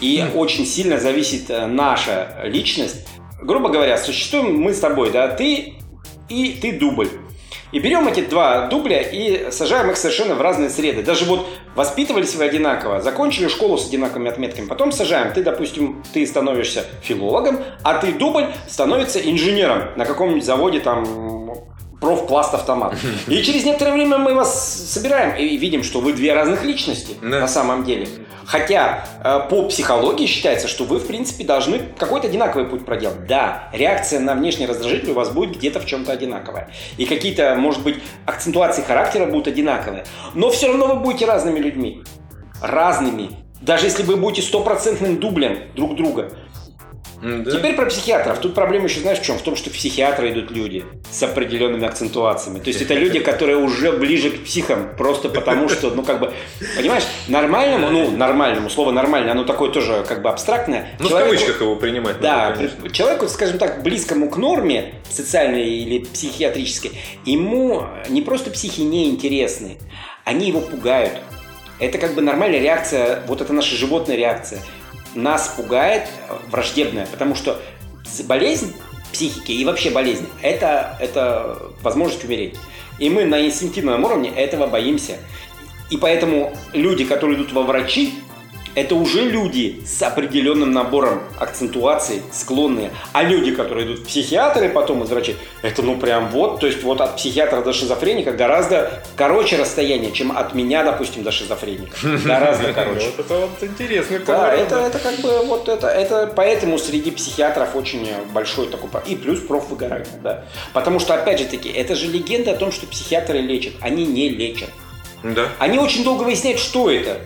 и 0.00 0.24
очень 0.34 0.66
сильно 0.66 0.98
зависит 0.98 1.50
э, 1.50 1.66
наша 1.66 2.36
личность. 2.44 3.06
Грубо 3.40 3.68
говоря, 3.68 3.96
существуем 3.98 4.60
мы 4.60 4.72
с 4.72 4.80
тобой, 4.80 5.10
да, 5.10 5.28
ты 5.28 5.74
и 6.28 6.58
ты 6.60 6.72
дубль. 6.72 7.08
И 7.70 7.80
берем 7.80 8.08
эти 8.08 8.20
два 8.20 8.66
дубля 8.68 9.02
и 9.02 9.50
сажаем 9.50 9.90
их 9.90 9.98
совершенно 9.98 10.34
в 10.34 10.40
разные 10.40 10.70
среды. 10.70 11.02
Даже 11.02 11.26
вот 11.26 11.46
воспитывались 11.74 12.34
вы 12.34 12.44
одинаково, 12.44 13.02
закончили 13.02 13.48
школу 13.48 13.76
с 13.76 13.86
одинаковыми 13.88 14.30
отметками, 14.30 14.66
потом 14.66 14.90
сажаем. 14.90 15.34
Ты, 15.34 15.42
допустим, 15.42 16.02
ты 16.14 16.26
становишься 16.26 16.86
филологом, 17.02 17.58
а 17.82 17.98
ты 17.98 18.12
дубль 18.12 18.46
становится 18.66 19.18
инженером 19.20 19.90
на 19.96 20.06
каком-нибудь 20.06 20.44
заводе 20.44 20.80
там 20.80 21.67
профпласт-автомат. 22.00 22.94
И 23.26 23.42
через 23.42 23.64
некоторое 23.64 23.92
время 23.92 24.18
мы 24.18 24.34
вас 24.34 24.86
собираем 24.88 25.36
и 25.36 25.56
видим, 25.56 25.82
что 25.82 26.00
вы 26.00 26.12
две 26.12 26.32
разных 26.32 26.64
личности 26.64 27.16
Да. 27.20 27.40
на 27.40 27.48
самом 27.48 27.84
деле. 27.84 28.08
Хотя 28.46 29.04
э, 29.22 29.40
по 29.50 29.64
психологии 29.64 30.24
считается, 30.26 30.68
что 30.68 30.84
вы, 30.84 30.98
в 31.00 31.06
принципе, 31.06 31.44
должны 31.44 31.80
какой-то 31.98 32.28
одинаковый 32.28 32.66
путь 32.66 32.86
проделать. 32.86 33.26
Да, 33.26 33.68
реакция 33.74 34.20
на 34.20 34.34
внешний 34.34 34.66
раздражитель 34.66 35.10
у 35.10 35.14
вас 35.14 35.28
будет 35.30 35.58
где-то 35.58 35.80
в 35.80 35.86
чем-то 35.86 36.12
одинаковая. 36.12 36.70
И 36.96 37.04
какие-то, 37.04 37.56
может 37.56 37.82
быть, 37.82 37.96
акцентуации 38.24 38.80
характера 38.82 39.26
будут 39.26 39.48
одинаковые. 39.48 40.04
Но 40.34 40.50
все 40.50 40.68
равно 40.68 40.86
вы 40.86 40.94
будете 41.00 41.26
разными 41.26 41.58
людьми. 41.58 42.02
Разными. 42.62 43.30
Даже 43.60 43.86
если 43.86 44.02
вы 44.02 44.16
будете 44.16 44.40
стопроцентным 44.42 45.18
дублем 45.18 45.58
друг 45.74 45.96
друга. 45.96 46.32
Да. 47.22 47.50
Теперь 47.50 47.74
про 47.74 47.86
психиатров. 47.86 48.38
Тут 48.38 48.54
проблема 48.54 48.86
еще 48.86 49.00
знаешь 49.00 49.18
в 49.18 49.24
чем? 49.24 49.38
В 49.38 49.42
том, 49.42 49.56
что 49.56 49.70
в 49.70 49.72
психиатры 49.72 50.30
идут 50.30 50.50
люди 50.50 50.84
с 51.10 51.22
определенными 51.22 51.86
акцентуациями. 51.86 52.60
То 52.60 52.68
есть 52.68 52.80
это 52.82 52.94
люди, 52.94 53.18
которые 53.18 53.58
уже 53.58 53.92
ближе 53.92 54.30
к 54.30 54.44
психам, 54.44 54.90
просто 54.96 55.28
потому 55.28 55.68
что, 55.68 55.90
ну 55.90 56.02
как 56.02 56.20
бы, 56.20 56.32
понимаешь, 56.76 57.04
нормальному, 57.26 57.90
ну 57.90 58.10
нормальному, 58.10 58.70
слово 58.70 58.92
нормально, 58.92 59.32
оно 59.32 59.44
такое 59.44 59.70
тоже 59.70 60.04
как 60.06 60.22
бы 60.22 60.28
абстрактное. 60.28 60.88
Ну, 60.98 61.06
в 61.06 61.08
Человеку- 61.08 61.32
кавычках 61.32 61.60
его 61.60 61.76
принимать 61.76 62.20
да, 62.20 62.36
надо, 62.50 62.56
конечно. 62.56 62.90
человеку, 62.90 63.28
скажем 63.28 63.58
так, 63.58 63.82
близкому 63.82 64.30
к 64.30 64.36
норме 64.36 64.94
социальной 65.10 65.68
или 65.68 66.04
психиатрической, 66.04 66.92
ему 67.24 67.86
не 68.08 68.22
просто 68.22 68.50
психи 68.50 68.82
не 68.82 69.08
интересны, 69.10 69.78
они 70.24 70.48
его 70.48 70.60
пугают. 70.60 71.14
Это 71.80 71.98
как 71.98 72.14
бы 72.14 72.22
нормальная 72.22 72.60
реакция, 72.60 73.22
вот 73.26 73.40
это 73.40 73.52
наша 73.52 73.76
животная 73.76 74.16
реакция. 74.16 74.60
Нас 75.18 75.48
пугает 75.48 76.08
враждебная, 76.48 77.04
потому 77.06 77.34
что 77.34 77.60
болезнь 78.28 78.72
психики 79.12 79.50
и 79.50 79.64
вообще 79.64 79.90
болезнь– 79.90 80.28
это, 80.42 80.96
это 81.00 81.58
возможность 81.82 82.24
умереть. 82.24 82.54
И 83.00 83.10
мы 83.10 83.24
на 83.24 83.44
инстинктивном 83.44 84.04
уровне 84.04 84.30
этого 84.30 84.68
боимся. 84.68 85.16
И 85.90 85.96
поэтому 85.96 86.56
люди, 86.72 87.04
которые 87.04 87.36
идут 87.36 87.52
во 87.52 87.62
врачи, 87.62 88.14
это 88.80 88.94
уже 88.94 89.22
люди 89.22 89.80
с 89.84 90.00
определенным 90.02 90.72
набором 90.72 91.22
акцентуаций, 91.38 92.22
склонные. 92.32 92.92
А 93.12 93.22
люди, 93.24 93.52
которые 93.52 93.86
идут 93.86 94.00
в 94.00 94.06
психиатры, 94.06 94.68
потом 94.68 95.02
из 95.02 95.10
врачей, 95.10 95.36
это 95.62 95.82
ну 95.82 95.96
прям 95.96 96.28
вот, 96.28 96.60
то 96.60 96.66
есть 96.66 96.82
вот 96.82 97.00
от 97.00 97.16
психиатра 97.16 97.60
до 97.62 97.72
шизофреника 97.72 98.32
гораздо 98.32 99.02
короче 99.16 99.56
расстояние, 99.56 100.12
чем 100.12 100.36
от 100.36 100.54
меня, 100.54 100.84
допустим, 100.84 101.22
до 101.22 101.32
шизофреника. 101.32 101.96
Гораздо 102.24 102.72
короче. 102.74 103.10
Вот 103.16 103.26
это 103.26 103.34
вот 103.34 103.50
интересный 103.62 104.20
Да, 104.20 104.54
это, 104.54 104.76
это 104.76 104.98
как 104.98 105.16
бы 105.16 105.44
вот 105.46 105.68
это, 105.68 105.88
это 105.88 106.32
поэтому 106.34 106.78
среди 106.78 107.10
психиатров 107.10 107.74
очень 107.74 108.06
большой 108.32 108.68
такой 108.68 108.88
и 109.06 109.16
плюс 109.16 109.40
профвыгорание, 109.40 110.06
да. 110.22 110.44
Потому 110.72 111.00
что 111.00 111.14
опять 111.14 111.40
же 111.40 111.46
таки, 111.46 111.68
это 111.68 111.94
же 111.94 112.06
легенда 112.06 112.52
о 112.52 112.54
том, 112.54 112.72
что 112.72 112.86
психиатры 112.86 113.40
лечат, 113.40 113.74
они 113.80 114.06
не 114.06 114.28
лечат. 114.28 114.70
Да. 115.22 115.48
Они 115.58 115.78
очень 115.78 116.04
долго 116.04 116.22
выясняют, 116.22 116.60
что 116.60 116.90
это, 116.90 117.20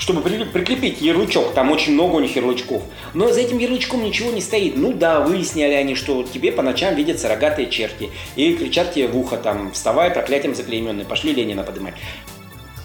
чтобы 0.00 0.22
при- 0.22 0.44
прикрепить 0.44 1.00
ярлычок. 1.00 1.52
Там 1.52 1.70
очень 1.70 1.92
много 1.92 2.16
у 2.16 2.20
них 2.20 2.34
ярлычков. 2.34 2.82
Но 3.14 3.30
за 3.30 3.40
этим 3.40 3.58
ярлычком 3.58 4.02
ничего 4.02 4.32
не 4.32 4.40
стоит. 4.40 4.76
Ну 4.76 4.92
да, 4.92 5.20
выясняли 5.20 5.74
они, 5.74 5.94
что 5.94 6.24
тебе 6.24 6.50
по 6.50 6.62
ночам 6.62 6.94
видятся 6.96 7.28
рогатые 7.28 7.68
черти. 7.68 8.10
И 8.34 8.54
кричат 8.54 8.94
тебе 8.94 9.06
в 9.06 9.16
ухо 9.16 9.36
там, 9.36 9.72
вставай, 9.72 10.10
проклятием 10.10 10.54
заклейменный, 10.54 11.04
пошли 11.04 11.32
Ленина 11.34 11.62
поднимать. 11.62 11.94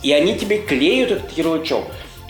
И 0.04 0.12
они 0.12 0.36
тебе 0.38 0.60
клеют 0.60 1.12
этот 1.12 1.32
ярлычок. 1.38 1.86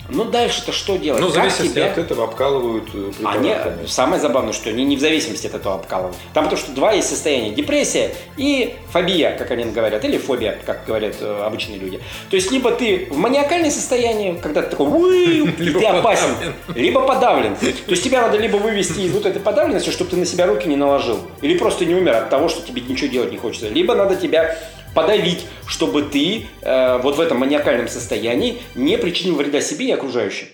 Ну 0.08 0.24
дальше-то 0.24 0.72
что 0.72 0.96
делать? 0.96 1.20
Ну, 1.20 1.28
в 1.28 1.32
зависимости 1.32 1.74
тебя- 1.74 1.90
от 1.90 1.98
этого 1.98 2.24
обкалывают 2.24 2.88
э, 2.94 3.10
они, 3.24 3.48
препаратами. 3.50 3.86
самое 3.86 4.20
забавное, 4.20 4.52
что 4.52 4.70
они 4.70 4.84
не 4.84 4.96
в 4.96 5.00
зависимости 5.00 5.46
от 5.46 5.54
этого 5.54 5.74
обкалывают. 5.76 6.16
Там 6.32 6.44
потому 6.44 6.60
что 6.62 6.72
два 6.72 6.92
есть 6.92 7.08
состояния. 7.08 7.50
Депрессия 7.50 8.14
и 8.36 8.76
фобия, 8.92 9.36
как 9.36 9.50
они 9.50 9.64
говорят, 9.64 10.04
или 10.04 10.18
фобия, 10.18 10.58
как 10.64 10.84
говорят 10.86 11.16
э, 11.20 11.42
обычные 11.44 11.78
люди. 11.78 12.00
То 12.30 12.36
есть, 12.36 12.50
либо 12.52 12.70
ты 12.70 13.08
в 13.10 13.16
маниакальном 13.16 13.70
состоянии, 13.70 14.38
когда 14.40 14.62
ты 14.62 14.70
такой, 14.70 14.86
«Уи», 14.86 15.48
и 15.58 15.70
ты 15.70 15.84
опасен, 15.84 16.28
либо 16.74 17.00
подавлен. 17.02 17.56
То 17.56 17.66
есть, 17.88 18.04
тебя 18.04 18.22
надо 18.22 18.38
либо 18.38 18.56
вывести 18.56 19.00
из 19.00 19.12
вот 19.12 19.26
этой 19.26 19.40
подавленности, 19.40 19.90
чтобы 19.90 20.10
ты 20.10 20.16
на 20.16 20.26
себя 20.26 20.46
руки 20.46 20.68
не 20.68 20.76
наложил, 20.76 21.18
или 21.42 21.58
просто 21.58 21.84
не 21.84 21.94
умер 21.94 22.14
от 22.16 22.30
того, 22.30 22.48
что 22.48 22.66
тебе 22.66 22.82
ничего 22.82 23.08
делать 23.08 23.32
не 23.32 23.38
хочется. 23.38 23.68
Либо 23.68 23.94
надо 23.94 24.16
тебя 24.16 24.56
подавить, 24.96 25.46
чтобы 25.66 26.02
ты 26.02 26.46
э, 26.62 26.98
вот 27.02 27.16
в 27.16 27.20
этом 27.20 27.38
маниакальном 27.38 27.86
состоянии 27.86 28.62
не 28.74 28.96
причинил 28.96 29.36
вреда 29.36 29.60
себе 29.60 29.88
и 29.88 29.92
окружающим. 29.92 30.46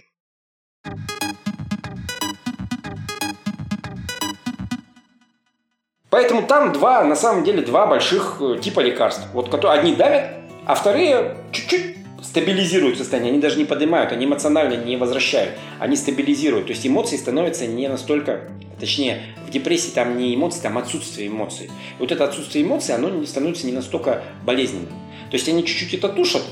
Поэтому 6.10 6.42
там 6.42 6.72
два, 6.72 7.04
на 7.04 7.14
самом 7.14 7.44
деле, 7.44 7.62
два 7.62 7.86
больших 7.86 8.38
э, 8.40 8.58
типа 8.60 8.80
лекарств. 8.80 9.28
Вот 9.32 9.48
которые 9.48 9.78
одни 9.78 9.94
давят, 9.94 10.32
а 10.66 10.74
вторые 10.74 11.36
чуть-чуть 11.52 11.96
стабилизируют 12.20 12.98
состояние. 12.98 13.30
Они 13.30 13.40
даже 13.40 13.58
не 13.58 13.64
поднимают, 13.64 14.10
они 14.10 14.24
эмоционально 14.26 14.74
не 14.74 14.96
возвращают. 14.96 15.52
Они 15.78 15.94
стабилизируют. 15.94 16.66
То 16.66 16.72
есть 16.72 16.84
эмоции 16.84 17.16
становятся 17.16 17.66
не 17.68 17.86
настолько... 17.86 18.48
Точнее, 18.82 19.22
в 19.46 19.50
депрессии 19.50 19.90
там 19.90 20.18
не 20.18 20.34
эмоции, 20.34 20.60
там 20.60 20.76
отсутствие 20.76 21.28
эмоций. 21.28 21.66
И 21.66 22.00
вот 22.00 22.10
это 22.10 22.24
отсутствие 22.24 22.64
эмоций, 22.64 22.96
оно 22.96 23.10
не 23.10 23.26
становится 23.26 23.64
не 23.64 23.72
настолько 23.72 24.24
болезненным. 24.44 24.88
То 25.30 25.36
есть 25.36 25.48
они 25.48 25.64
чуть-чуть 25.64 25.94
это 25.94 26.08
тушат, 26.08 26.42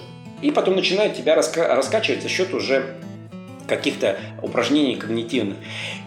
и 0.40 0.53
потом 0.53 0.77
начинают 0.77 1.16
тебя 1.16 1.35
раска- 1.35 1.75
раскачивать 1.75 2.23
за 2.23 2.29
счет 2.29 2.55
уже 2.55 2.95
каких-то 3.66 4.16
упражнений 4.43 4.95
когнитивных. 4.95 5.57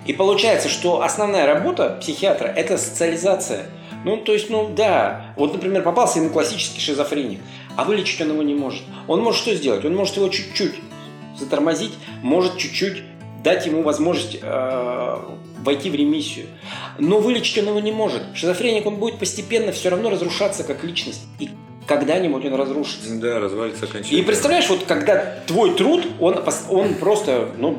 И 0.05 0.13
получается, 0.13 0.69
что 0.69 1.01
основная 1.01 1.45
работа 1.45 1.97
психиатра– 1.99 2.47
это 2.55 2.77
социализация. 2.77 3.65
Ну, 4.05 4.15
то 4.15 4.31
есть, 4.31 4.49
ну 4.49 4.69
да, 4.73 5.33
вот, 5.35 5.51
например, 5.51 5.83
попался 5.83 6.19
ему 6.19 6.29
классический 6.29 6.79
шизофреник, 6.79 7.41
а 7.75 7.83
вылечить 7.83 8.21
он 8.21 8.29
его 8.29 8.43
не 8.43 8.55
может. 8.55 8.83
Он 9.09 9.19
может 9.19 9.41
что 9.41 9.53
сделать? 9.55 9.83
Он 9.83 9.93
может 9.93 10.15
его 10.15 10.29
чуть-чуть 10.29 10.75
затормозить, 11.37 11.95
может 12.21 12.57
чуть-чуть 12.57 13.03
дать 13.43 13.65
ему 13.65 13.83
возможность 13.83 14.39
э, 14.41 15.17
войти 15.59 15.89
в 15.89 15.95
ремиссию. 15.95 16.47
Но 16.99 17.19
вылечить 17.19 17.57
он 17.57 17.67
его 17.67 17.79
не 17.79 17.91
может. 17.91 18.23
Шизофреник, 18.33 18.85
он 18.85 18.95
будет 18.95 19.19
постепенно 19.19 19.71
все 19.71 19.89
равно 19.89 20.09
разрушаться 20.09 20.63
как 20.63 20.83
личность. 20.83 21.25
И 21.39 21.49
когда-нибудь 21.85 22.45
он 22.45 22.55
разрушится. 22.55 23.13
Да, 23.15 23.39
развалится 23.39 23.85
окончательно. 23.85 24.19
И 24.19 24.23
представляешь, 24.23 24.69
вот 24.69 24.83
когда 24.85 25.39
твой 25.45 25.75
труд, 25.75 26.07
он, 26.19 26.43
он 26.69 26.95
просто, 26.95 27.49
ну, 27.57 27.77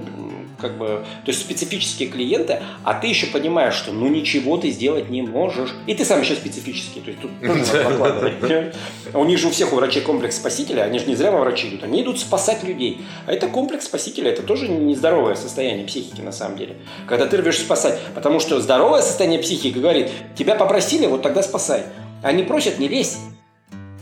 как 0.64 0.78
бы, 0.78 0.86
то 0.86 1.30
есть 1.30 1.40
специфические 1.40 2.08
клиенты, 2.08 2.62
а 2.84 2.94
ты 2.94 3.08
еще 3.08 3.26
понимаешь, 3.26 3.74
что 3.74 3.92
ну 3.92 4.08
ничего 4.08 4.56
ты 4.56 4.70
сделать 4.70 5.10
не 5.10 5.20
можешь. 5.20 5.74
И 5.86 5.94
ты 5.94 6.06
сам 6.06 6.22
еще 6.22 6.34
специфический, 6.34 7.00
то 7.00 7.10
есть 7.10 7.20
тут 7.20 7.30
тоже 7.38 7.60
надо 7.60 7.84
прокладывать. 7.84 8.74
У 9.12 9.24
них 9.26 9.38
же 9.38 9.48
у 9.48 9.50
всех 9.50 9.74
у 9.74 9.76
врачей 9.76 10.00
комплекс 10.00 10.36
спасителя, 10.36 10.84
они 10.84 10.98
же 10.98 11.04
не 11.04 11.16
зря 11.16 11.32
во 11.32 11.40
врачи 11.40 11.68
идут, 11.68 11.84
они 11.84 12.00
идут 12.00 12.18
спасать 12.18 12.64
людей. 12.64 13.02
А 13.26 13.32
это 13.32 13.46
комплекс 13.48 13.84
спасителя, 13.84 14.30
это 14.30 14.42
тоже 14.42 14.68
нездоровое 14.68 15.34
состояние 15.34 15.86
психики 15.86 16.22
на 16.22 16.32
самом 16.32 16.56
деле. 16.56 16.76
Когда 17.06 17.26
ты 17.26 17.36
рвешь 17.36 17.58
спасать, 17.58 17.98
потому 18.14 18.40
что 18.40 18.58
здоровое 18.62 19.02
состояние 19.02 19.40
психики 19.40 19.78
говорит, 19.78 20.10
тебя 20.34 20.54
попросили, 20.54 21.06
вот 21.06 21.20
тогда 21.20 21.42
спасай. 21.42 21.82
Они 22.22 22.42
просят, 22.42 22.78
не 22.78 22.88
лезь. 22.88 23.18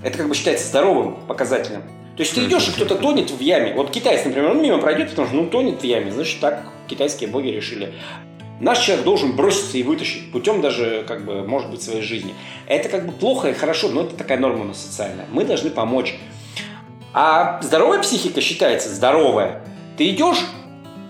Это 0.04 0.16
как 0.18 0.28
бы 0.28 0.34
считается 0.36 0.68
здоровым 0.68 1.16
показателем. 1.26 1.82
То 2.16 2.22
есть 2.22 2.34
ты 2.34 2.44
идешь, 2.44 2.68
и 2.68 2.72
кто-то 2.72 2.96
тонет 2.96 3.30
в 3.30 3.40
яме. 3.40 3.72
Вот 3.74 3.90
китайец, 3.90 4.24
например, 4.24 4.50
он 4.50 4.62
мимо 4.62 4.78
пройдет, 4.78 5.10
потому 5.10 5.28
что 5.28 5.36
ну 5.36 5.46
тонет 5.46 5.80
в 5.80 5.84
яме. 5.84 6.12
Значит, 6.12 6.40
так 6.40 6.68
китайские 6.86 7.30
боги 7.30 7.48
решили. 7.48 7.94
Наш 8.60 8.78
человек 8.80 9.04
должен 9.04 9.34
броситься 9.34 9.78
и 9.78 9.82
вытащить 9.82 10.30
путем 10.30 10.60
даже, 10.60 11.04
как 11.08 11.24
бы, 11.24 11.46
может 11.46 11.70
быть, 11.70 11.82
своей 11.82 12.02
жизни. 12.02 12.34
Это 12.66 12.88
как 12.88 13.06
бы 13.06 13.12
плохо 13.12 13.48
и 13.50 13.54
хорошо, 13.54 13.88
но 13.88 14.02
это 14.02 14.14
такая 14.14 14.38
норма 14.38 14.62
у 14.62 14.64
нас 14.66 14.80
социальная. 14.80 15.26
Мы 15.32 15.44
должны 15.44 15.70
помочь. 15.70 16.14
А 17.14 17.60
здоровая 17.62 18.00
психика 18.00 18.40
считается 18.40 18.88
здоровая. 18.88 19.64
Ты 19.96 20.10
идешь, 20.10 20.38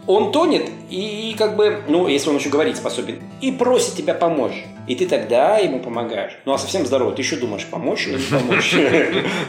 он 0.06 0.32
тонет, 0.32 0.68
и 0.90 1.34
как 1.38 1.56
бы, 1.56 1.82
ну, 1.88 2.08
если 2.08 2.28
он 2.28 2.36
еще 2.36 2.48
говорить 2.48 2.76
способен, 2.76 3.22
и 3.40 3.52
просит 3.52 3.94
тебя 3.94 4.14
помочь. 4.14 4.64
И 4.88 4.96
ты 4.96 5.06
тогда 5.06 5.58
ему 5.58 5.78
помогаешь. 5.78 6.32
Ну, 6.44 6.52
а 6.52 6.58
совсем 6.58 6.84
здоровый, 6.84 7.14
ты 7.14 7.22
еще 7.22 7.36
думаешь, 7.36 7.64
помочь 7.66 8.08
или 8.08 8.18
не 8.18 8.26
помочь. 8.26 8.74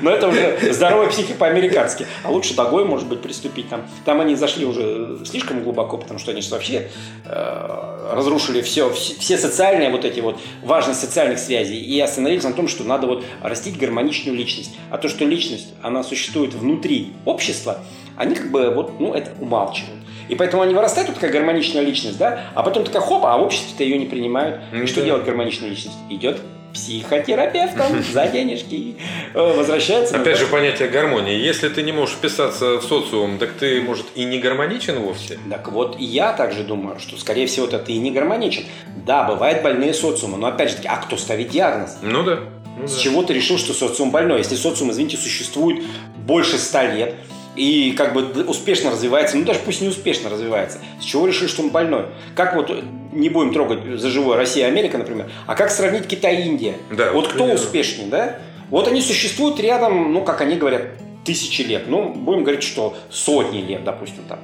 Но 0.02 0.12
это 0.12 0.28
уже 0.28 0.72
здоровая 0.72 1.08
психика 1.10 1.40
по-американски. 1.40 2.06
А 2.24 2.30
лучше 2.30 2.56
Дагой, 2.56 2.86
может 2.86 3.08
быть, 3.08 3.22
приступить 3.22 3.68
там. 3.68 3.82
Там 4.06 4.22
они 4.22 4.36
зашли 4.36 4.64
уже 4.64 5.26
слишком 5.26 5.64
глубоко, 5.64 5.98
потому 5.98 6.20
что 6.20 6.32
они 6.32 6.42
вообще 6.52 6.90
э, 7.26 8.10
разрушили 8.14 8.62
все, 8.62 8.92
все 8.92 9.38
социальные 9.40 9.90
вот 9.90 10.06
эти 10.06 10.20
вот 10.20 10.40
важность 10.62 11.02
социальных 11.02 11.40
связей 11.40 11.80
и 11.80 12.00
остановились 12.00 12.44
на 12.44 12.54
том, 12.54 12.68
что 12.68 12.84
надо 12.84 13.08
вот 13.08 13.26
растить 13.42 13.78
гармоничную 13.78 14.38
личность. 14.38 14.76
А 14.92 15.00
то, 15.00 15.10
что 15.10 15.26
личность, 15.26 15.74
она 15.82 16.04
существует 16.04 16.54
внутри 16.54 17.14
общества, 17.26 17.80
они 18.18 18.36
как 18.36 18.52
бы 18.52 18.70
вот, 18.70 19.00
ну, 19.00 19.14
это 19.14 19.32
умалчивают. 19.40 20.04
И 20.30 20.36
поэтому 20.36 20.64
они 20.64 20.74
вырастают, 20.74 21.10
вот 21.10 21.16
такая 21.16 21.32
гармоничная 21.32 21.82
личность, 21.82 22.18
да, 22.18 22.46
а 22.56 22.64
потом 22.64 22.86
такая 22.86 23.02
хоп, 23.02 23.26
а 23.26 23.38
в 23.38 23.44
обществе-то 23.44 23.84
ее 23.84 23.98
не 23.98 24.06
принимают. 24.06 24.62
Mm-hmm. 24.72 24.84
И 24.84 24.88
что 24.88 25.02
делать 25.02 25.26
гармоничная 25.26 25.70
личность? 25.70 25.98
Идет 26.10 26.40
психотерапевтом 26.74 28.04
за 28.14 28.28
денежки. 28.28 28.96
Э, 29.34 29.56
возвращается. 29.56 30.18
Опять 30.18 30.40
же, 30.40 30.48
понятие 30.48 30.90
гармонии. 30.90 31.36
Если 31.36 31.70
ты 31.70 31.84
не 31.84 31.92
можешь 31.92 32.16
вписаться 32.16 32.78
в 32.80 32.84
социум, 32.84 33.38
так 33.38 33.52
ты, 33.54 33.82
может, 33.82 34.08
и 34.16 34.26
не 34.26 34.40
гармоничен 34.40 35.00
вовсе? 35.00 35.40
Так 35.50 35.72
вот, 35.72 35.98
я 36.00 36.34
также 36.34 36.64
думаю, 36.64 37.00
что, 37.00 37.18
скорее 37.18 37.48
всего, 37.48 37.68
это 37.68 37.80
ты 37.80 37.94
и 37.94 38.00
не 38.00 38.12
гармоничен. 38.12 38.64
Да, 39.06 39.24
бывают 39.24 39.62
больные 39.62 39.94
социумы, 39.94 40.38
но 40.38 40.48
опять 40.48 40.70
же 40.70 40.76
таки, 40.78 40.88
а 40.88 40.98
кто 40.98 41.18
ставит 41.18 41.50
диагноз? 41.50 41.98
Ну 42.02 42.24
да. 42.24 42.40
Ну, 42.76 42.88
С 42.88 42.96
да. 42.96 43.02
чего 43.02 43.22
ты 43.22 43.34
решил, 43.34 43.60
что 43.60 43.74
социум 43.74 44.10
больной? 44.10 44.40
Если 44.40 44.56
социум, 44.56 44.90
извините, 44.92 45.18
существует 45.18 45.84
больше 46.26 46.58
ста 46.58 46.92
лет, 46.92 47.16
и 47.56 47.92
как 47.92 48.14
бы 48.14 48.44
успешно 48.46 48.92
развивается, 48.92 49.38
ну 49.38 49.46
даже 49.46 49.60
пусть 49.60 49.82
не 49.82 49.88
успешно 49.88 50.30
развивается, 50.30 50.80
с 51.00 51.04
чего 51.04 51.28
решили, 51.28 51.48
что 51.48 51.62
он 51.62 51.70
больной? 51.70 52.06
Как 52.36 52.56
вот, 52.56 52.72
не 53.12 53.30
будем 53.30 53.54
трогать 53.54 54.00
за 54.00 54.10
живое 54.10 54.38
Россия 54.38 54.68
Америка, 54.68 54.98
например, 54.98 55.30
а 55.46 55.56
как 55.56 55.70
сравнить 55.70 56.08
Китай 56.08 56.42
и 56.42 56.46
Индия? 56.48 56.76
Да, 56.92 57.12
вот 57.12 57.28
кто 57.28 57.36
примерно. 57.36 57.56
успешнее, 57.56 58.08
да? 58.08 58.40
Вот 58.70 58.88
они 58.88 59.02
существуют 59.02 59.60
рядом, 59.60 60.14
ну, 60.14 60.24
как 60.24 60.42
они 60.42 60.56
говорят, 60.56 60.84
тысячи 61.24 61.62
лет. 61.62 61.84
Ну, 61.88 62.10
будем 62.10 62.44
говорить, 62.44 62.64
что 62.64 62.98
сотни 63.10 63.62
лет, 63.62 63.84
допустим, 63.84 64.24
там. 64.28 64.40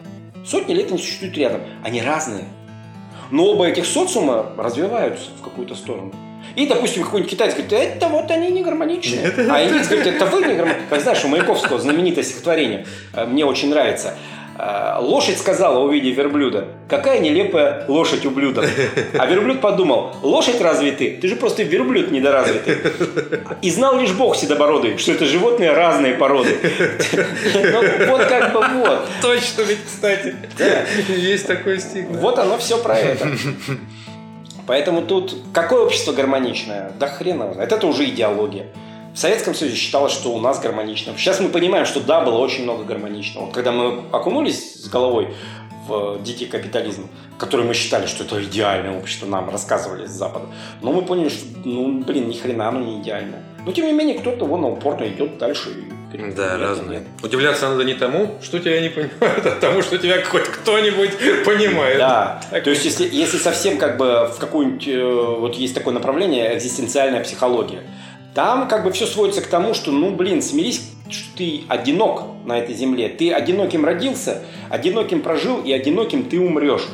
Сотни 0.45 0.73
лет 0.73 0.89
они 0.91 0.99
существуют 0.99 1.35
рядом. 1.37 1.61
Они 1.83 2.01
разные. 2.01 2.45
Но 3.31 3.45
оба 3.45 3.67
этих 3.67 3.85
социума 3.85 4.53
развиваются 4.57 5.29
в 5.39 5.43
какую-то 5.43 5.75
сторону. 5.75 6.13
И, 6.59 6.65
допустим, 6.65 7.03
какой-нибудь 7.05 7.31
китаец 7.31 7.53
говорит, 7.53 7.71
это 7.71 8.09
вот 8.09 8.29
они 8.31 8.49
не 8.51 8.63
гармоничные. 8.63 9.31
А 9.49 9.63
индийец 9.63 9.87
говорит, 9.87 10.07
это 10.07 10.25
вы 10.25 10.41
не 10.41 10.55
гармоничные. 10.55 10.89
Как 10.89 10.99
знаешь, 10.99 11.23
у 11.23 11.29
Маяковского 11.29 11.79
знаменитое 11.79 12.25
стихотворение, 12.25 12.85
э, 13.13 13.25
мне 13.25 13.45
очень 13.45 13.69
нравится. 13.69 14.15
Э, 14.57 14.97
лошадь 14.99 15.37
сказала, 15.37 15.79
увидев 15.79 16.17
верблюда, 16.17 16.67
какая 16.89 17.19
нелепая 17.19 17.85
лошадь 17.87 18.25
ублюдок. 18.25 18.65
А 19.17 19.25
верблюд 19.25 19.61
подумал, 19.61 20.11
лошадь 20.21 20.59
разве 20.59 20.91
ты? 20.91 21.11
Ты 21.21 21.29
же 21.29 21.37
просто 21.37 21.63
верблюд 21.63 22.11
недоразвитый. 22.11 22.75
И 23.61 23.71
знал 23.71 23.97
лишь 23.97 24.11
бог 24.11 24.35
седобородый, 24.35 24.97
что 24.97 25.13
это 25.13 25.23
животные 25.23 25.71
разные 25.71 26.15
породы. 26.15 26.57
Ну, 27.53 28.07
вот 28.07 28.25
как 28.25 28.51
бы 28.51 28.59
вот. 28.79 29.07
Точно 29.21 29.61
ведь, 29.61 29.85
кстати. 29.85 30.35
Есть 31.07 31.47
такой 31.47 31.79
стих. 31.79 32.05
Вот 32.09 32.37
оно 32.37 32.57
все 32.57 32.77
про 32.77 32.97
это. 32.97 33.29
Поэтому 34.69 35.01
тут 35.01 35.33
какое 35.51 35.81
общество 35.81 36.11
гармоничное? 36.11 36.91
Да 36.99 37.07
хрен 37.07 37.41
его 37.41 37.53
знает. 37.53 37.71
Это 37.71 37.87
уже 37.87 38.07
идеология. 38.07 38.67
В 39.15 39.17
Советском 39.17 39.55
Союзе 39.55 39.75
считалось, 39.75 40.13
что 40.13 40.31
у 40.31 40.39
нас 40.39 40.59
гармонично. 40.59 41.13
Сейчас 41.17 41.39
мы 41.39 41.49
понимаем, 41.49 41.87
что 41.87 42.01
да, 42.01 42.21
было 42.21 42.37
очень 42.37 42.65
много 42.65 42.83
гармоничного. 42.83 43.45
Вот 43.45 43.55
когда 43.55 43.71
мы 43.71 44.03
окунулись 44.11 44.75
с 44.75 44.87
головой 44.87 45.33
в 45.89 46.23
дикий 46.23 46.45
капитализм, 46.45 47.09
который 47.37 47.65
мы 47.65 47.73
считали, 47.73 48.05
что 48.05 48.23
это 48.23 48.41
идеальное 48.43 48.97
общество, 48.97 49.25
нам 49.25 49.49
рассказывали 49.49 50.05
с 50.05 50.11
Запада. 50.11 50.45
Но 50.81 50.93
мы 50.93 51.01
поняли, 51.01 51.29
что, 51.29 51.45
ну, 51.65 52.01
блин, 52.03 52.29
ни 52.29 52.33
хрена 52.33 52.69
оно 52.69 52.79
не 52.79 53.01
идеальное. 53.01 53.43
Но, 53.65 53.71
тем 53.71 53.85
не 53.85 53.93
менее, 53.93 54.19
кто-то 54.19 54.45
вон 54.45 54.63
упорно 54.63 55.07
идет 55.07 55.37
дальше 55.37 55.69
и 55.71 55.99
да, 56.35 56.57
разные. 56.57 56.99
Нет. 56.99 57.07
Удивляться 57.21 57.69
надо 57.69 57.83
не 57.83 57.93
тому, 57.93 58.39
что 58.41 58.59
тебя 58.59 58.81
не 58.81 58.89
понимают, 58.89 59.45
а 59.45 59.51
тому, 59.59 59.81
что 59.81 59.97
тебя 59.97 60.23
хоть 60.23 60.45
кто-нибудь 60.45 61.11
понимает. 61.45 61.99
Да. 61.99 62.41
Так. 62.49 62.63
То 62.63 62.71
есть, 62.71 62.83
если, 62.85 63.07
если 63.11 63.37
совсем 63.37 63.77
как 63.77 63.97
бы 63.97 64.29
в 64.33 64.39
какую-нибудь... 64.39 64.87
Э, 64.87 65.35
вот 65.39 65.55
есть 65.55 65.75
такое 65.75 65.93
направление 65.93 66.57
экзистенциальная 66.57 67.23
психология. 67.23 67.83
Там 68.33 68.67
как 68.67 68.83
бы 68.83 68.91
все 68.91 69.05
сводится 69.05 69.41
к 69.41 69.47
тому, 69.47 69.73
что, 69.73 69.91
ну, 69.91 70.15
блин, 70.15 70.41
смирись, 70.41 70.91
что 71.09 71.37
ты 71.37 71.61
одинок 71.67 72.23
на 72.45 72.57
этой 72.57 72.75
земле. 72.75 73.09
Ты 73.09 73.31
одиноким 73.31 73.85
родился, 73.85 74.43
одиноким 74.69 75.21
прожил 75.21 75.61
и 75.61 75.71
одиноким 75.71 76.23
ты 76.23 76.39
умрешь. 76.39 76.87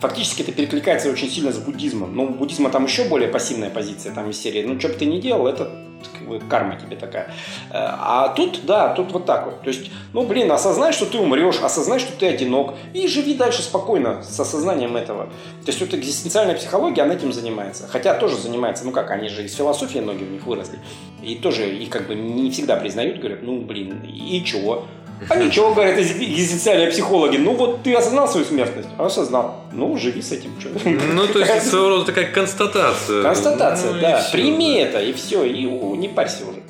Фактически 0.00 0.42
это 0.42 0.52
перекликается 0.52 1.10
очень 1.10 1.30
сильно 1.30 1.52
с 1.52 1.58
буддизмом. 1.58 2.14
Но 2.14 2.24
у 2.24 2.28
буддизма 2.30 2.70
там 2.70 2.84
еще 2.84 3.04
более 3.04 3.28
пассивная 3.28 3.70
позиция, 3.70 4.12
там 4.12 4.30
из 4.30 4.40
серии, 4.40 4.64
ну, 4.64 4.78
что 4.78 4.88
бы 4.88 4.94
ты 4.94 5.06
ни 5.06 5.20
делал, 5.20 5.46
это 5.46 5.70
как 6.12 6.28
бы, 6.28 6.38
карма 6.38 6.76
тебе 6.76 6.96
такая. 6.96 7.26
Э, 7.70 7.72
а 7.72 8.28
тут, 8.28 8.64
да, 8.64 8.94
тут 8.94 9.12
вот 9.12 9.26
так 9.26 9.46
вот. 9.46 9.62
То 9.62 9.68
есть, 9.68 9.90
ну, 10.12 10.26
блин, 10.26 10.50
осознай, 10.50 10.92
что 10.92 11.06
ты 11.06 11.18
умрешь, 11.18 11.58
осознай, 11.62 11.98
что 11.98 12.12
ты 12.12 12.26
одинок, 12.26 12.74
и 12.92 13.06
живи 13.08 13.34
дальше 13.34 13.62
спокойно 13.62 14.22
с 14.22 14.38
осознанием 14.38 14.96
этого. 14.96 15.26
То 15.64 15.68
есть, 15.68 15.80
вот 15.80 15.94
экзистенциальная 15.94 16.54
психология, 16.54 17.02
она 17.02 17.14
этим 17.14 17.32
занимается. 17.32 17.88
Хотя 17.88 18.14
тоже 18.14 18.36
занимается, 18.36 18.84
ну 18.84 18.92
как, 18.92 19.10
они 19.10 19.28
же 19.28 19.44
из 19.44 19.54
философии 19.54 19.98
многие 19.98 20.24
у 20.24 20.30
них 20.30 20.46
выросли. 20.46 20.78
И 21.22 21.36
тоже, 21.36 21.74
и 21.74 21.86
как 21.86 22.06
бы 22.06 22.14
не 22.14 22.50
всегда 22.50 22.76
признают, 22.76 23.18
говорят, 23.18 23.42
ну, 23.42 23.60
блин, 23.60 24.02
и 24.04 24.42
чего? 24.44 24.86
А 25.28 25.36
ничего, 25.36 25.72
говорят 25.72 25.98
экзистенциальные 25.98 26.90
психологи. 26.90 27.36
Ну 27.36 27.54
вот 27.54 27.82
ты 27.82 27.94
осознал 27.94 28.28
свою 28.28 28.44
смертность? 28.44 28.88
Осознал. 28.98 29.64
Ну, 29.72 29.96
живи 29.96 30.20
с 30.20 30.32
этим. 30.32 30.50
Что? 30.60 30.70
Ну, 30.84 31.26
то 31.26 31.38
есть, 31.38 31.68
своего 31.68 31.88
рода 31.88 32.04
такая 32.04 32.30
констатация. 32.30 33.22
Констатация, 33.22 33.92
ну, 33.92 34.00
да. 34.00 34.18
Все, 34.18 34.32
Прими 34.32 34.74
да. 34.74 34.80
это, 34.80 35.00
и 35.00 35.12
все, 35.12 35.44
и 35.44 35.64
не 35.64 36.08
парься 36.08 36.44
уже. 36.46 36.62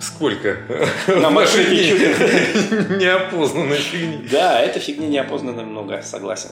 Сколько? 0.00 0.58
На 1.06 1.30
машине 1.30 1.92
Неопознанной 2.98 3.76
фигни. 3.76 4.28
Да, 4.30 4.60
это 4.60 4.80
фигни 4.80 5.06
неопознанной 5.06 5.64
много, 5.64 6.02
согласен. 6.02 6.50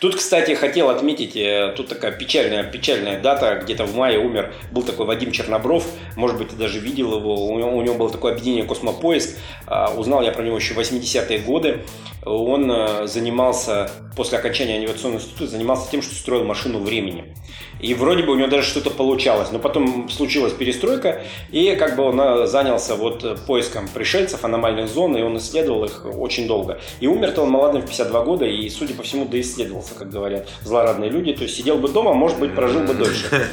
Тут, 0.00 0.16
кстати, 0.16 0.54
хотел 0.54 0.88
отметить, 0.88 1.36
э, 1.36 1.74
тут 1.76 1.88
такая 1.88 2.10
печальная, 2.10 2.64
печальная 2.64 3.20
дата, 3.20 3.60
где-то 3.62 3.84
в 3.84 3.94
мае 3.94 4.18
умер, 4.18 4.54
был 4.72 4.82
такой 4.82 5.04
Вадим 5.04 5.30
Чернобров, 5.30 5.86
может 6.16 6.38
быть, 6.38 6.48
ты 6.48 6.56
даже 6.56 6.80
видел 6.80 7.18
его, 7.18 7.46
у 7.46 7.58
него, 7.58 7.76
у 7.76 7.82
него 7.82 7.96
было 7.96 8.10
такое 8.10 8.32
объединение 8.32 8.64
«Космопоиск», 8.64 9.36
а, 9.66 9.92
узнал 9.94 10.22
я 10.22 10.32
про 10.32 10.42
него 10.42 10.56
еще 10.56 10.72
в 10.72 10.78
80-е 10.78 11.40
годы, 11.40 11.82
он 12.24 12.70
э, 12.70 13.06
занимался, 13.06 13.90
после 14.16 14.38
окончания 14.38 14.76
авиационного 14.76 15.20
института, 15.20 15.46
занимался 15.46 15.90
тем, 15.90 16.02
что 16.02 16.14
строил 16.14 16.44
машину 16.44 16.80
времени. 16.80 17.34
И 17.80 17.94
вроде 17.94 18.22
бы 18.24 18.32
у 18.32 18.34
него 18.36 18.48
даже 18.48 18.68
что-то 18.68 18.90
получалось. 18.90 19.50
Но 19.52 19.58
потом 19.58 20.08
случилась 20.10 20.52
перестройка, 20.52 21.22
и 21.50 21.74
как 21.76 21.96
бы 21.96 22.04
он 22.04 22.20
э, 22.20 22.46
занялся 22.46 22.94
вот 22.94 23.40
поиском 23.46 23.88
пришельцев, 23.88 24.44
аномальных 24.44 24.88
зон, 24.88 25.16
и 25.16 25.22
он 25.22 25.38
исследовал 25.38 25.84
их 25.84 26.04
очень 26.04 26.46
долго. 26.46 26.80
И 27.00 27.06
умер-то 27.06 27.42
он 27.42 27.50
молодым 27.50 27.82
в 27.82 27.86
52 27.86 28.24
года, 28.24 28.44
и, 28.44 28.68
судя 28.68 28.94
по 28.94 29.02
всему, 29.02 29.24
доисследовался, 29.24 29.94
как 29.94 30.10
говорят 30.10 30.48
злорадные 30.62 31.10
люди. 31.10 31.32
То 31.32 31.44
есть 31.44 31.56
сидел 31.56 31.78
бы 31.78 31.88
дома, 31.88 32.12
может 32.12 32.38
быть, 32.38 32.54
прожил 32.54 32.82
бы 32.82 32.94
дольше. 32.94 33.26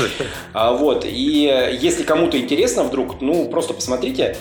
А, 0.53 0.73
вот. 0.73 1.05
И 1.05 1.47
э, 1.47 1.77
если 1.79 2.03
кому-то 2.03 2.37
интересно 2.37 2.83
вдруг, 2.83 3.21
ну, 3.21 3.47
просто 3.49 3.73
посмотрите, 3.73 4.35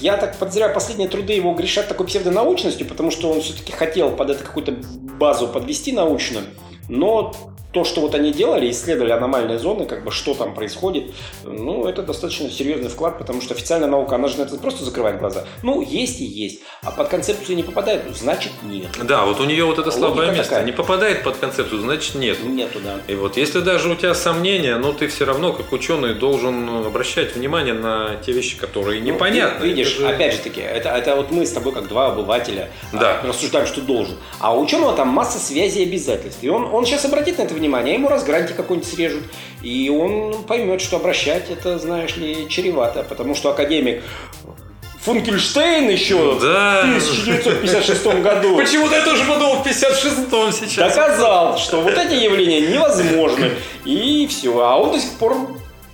Я 0.00 0.16
так 0.16 0.36
подозреваю, 0.36 0.74
последние 0.74 1.08
труды 1.08 1.32
его 1.32 1.52
грешат 1.54 1.88
такой 1.88 2.06
псевдонаучностью, 2.06 2.86
потому 2.86 3.10
что 3.10 3.30
он 3.30 3.40
все-таки 3.40 3.72
хотел 3.72 4.10
под 4.10 4.30
это 4.30 4.44
какую-то 4.44 4.72
базу 4.72 5.48
подвести 5.48 5.92
научную, 5.92 6.44
но 6.88 7.34
то, 7.76 7.84
что 7.84 8.00
вот 8.00 8.14
они 8.14 8.32
делали, 8.32 8.70
исследовали 8.70 9.12
аномальные 9.12 9.58
зоны, 9.58 9.84
как 9.84 10.02
бы 10.02 10.10
что 10.10 10.32
там 10.32 10.54
происходит, 10.54 11.10
ну, 11.44 11.86
это 11.86 12.02
достаточно 12.02 12.48
серьезный 12.50 12.88
вклад, 12.88 13.18
потому 13.18 13.42
что 13.42 13.52
официальная 13.52 13.86
наука, 13.86 14.14
она 14.14 14.28
же 14.28 14.38
на 14.38 14.44
это 14.44 14.56
просто 14.56 14.82
закрывает 14.82 15.18
глаза. 15.18 15.44
Ну, 15.62 15.82
есть 15.82 16.18
и 16.22 16.24
есть. 16.24 16.60
А 16.82 16.90
под 16.90 17.08
концепцию 17.08 17.54
не 17.54 17.62
попадает, 17.62 18.00
значит 18.16 18.52
нет. 18.62 18.86
Да, 19.04 19.26
вот 19.26 19.40
у 19.40 19.44
нее 19.44 19.66
вот 19.66 19.78
это 19.78 19.90
слабое 19.90 20.20
Логика 20.28 20.36
место. 20.38 20.50
такая. 20.52 20.64
Не 20.64 20.72
попадает 20.72 21.22
под 21.22 21.36
концепцию, 21.36 21.80
значит 21.82 22.14
нет. 22.14 22.42
Нету, 22.42 22.78
да. 22.82 22.94
И 23.08 23.14
вот 23.14 23.36
если 23.36 23.60
даже 23.60 23.90
у 23.90 23.94
тебя 23.94 24.14
сомнения, 24.14 24.76
но 24.78 24.94
ты 24.94 25.06
все 25.08 25.26
равно, 25.26 25.52
как 25.52 25.70
ученый, 25.74 26.14
должен 26.14 26.86
обращать 26.86 27.36
внимание 27.36 27.74
на 27.74 28.16
те 28.24 28.32
вещи, 28.32 28.56
которые 28.56 29.02
Ну, 29.02 29.08
непонятны. 29.08 29.60
ты 29.60 29.66
видишь, 29.68 29.96
Это 29.96 30.00
же- 30.00 30.08
опять 30.14 30.32
же 30.32 30.38
таки, 30.40 30.62
это, 30.62 30.88
это 30.88 31.14
вот 31.16 31.30
мы 31.30 31.44
с 31.44 31.50
тобой 31.52 31.74
как 31.74 31.88
два 31.88 32.06
обывателя 32.12 32.70
Да. 32.94 33.20
а, 33.22 33.26
рассуждаем, 33.26 33.66
что 33.66 33.82
должен. 33.82 34.16
А 34.40 34.56
у 34.56 34.62
ученого 34.62 34.94
там 34.96 35.08
масса 35.08 35.38
связей 35.38 35.82
и 35.84 35.88
обязательств. 35.88 36.38
И 36.42 36.48
он, 36.48 36.64
он 36.72 36.86
сейчас 36.86 37.04
обратит 37.04 37.36
на 37.36 37.42
это 37.42 37.52
внимание, 37.52 37.65
а 37.74 37.82
ему 37.82 38.08
раз 38.08 38.24
гранти 38.24 38.52
какой-нибудь 38.52 38.88
срежут. 38.88 39.22
И 39.62 39.90
он 39.90 40.44
поймет, 40.44 40.80
что 40.80 40.96
обращать 40.96 41.50
это, 41.50 41.78
знаешь 41.78 42.16
ли, 42.16 42.46
чревато. 42.48 43.02
Потому 43.02 43.34
что 43.34 43.50
академик 43.50 44.02
Функельштейн 45.02 45.88
еще 45.88 46.38
Да. 46.40 46.82
в 46.82 46.88
1956 46.88 48.04
году 48.22 48.56
Почему-то 48.56 48.96
я 48.96 49.04
тоже 49.04 49.24
подумал 49.24 49.62
в 49.62 49.66
56-м 49.66 50.52
сейчас. 50.52 50.94
доказал, 50.96 51.58
что 51.58 51.80
вот 51.80 51.96
эти 51.96 52.14
явления 52.14 52.60
невозможны. 52.60 53.52
И 53.84 54.26
все. 54.28 54.58
А 54.60 54.76
он 54.76 54.92
до 54.92 54.98
сих 54.98 55.12
пор 55.12 55.36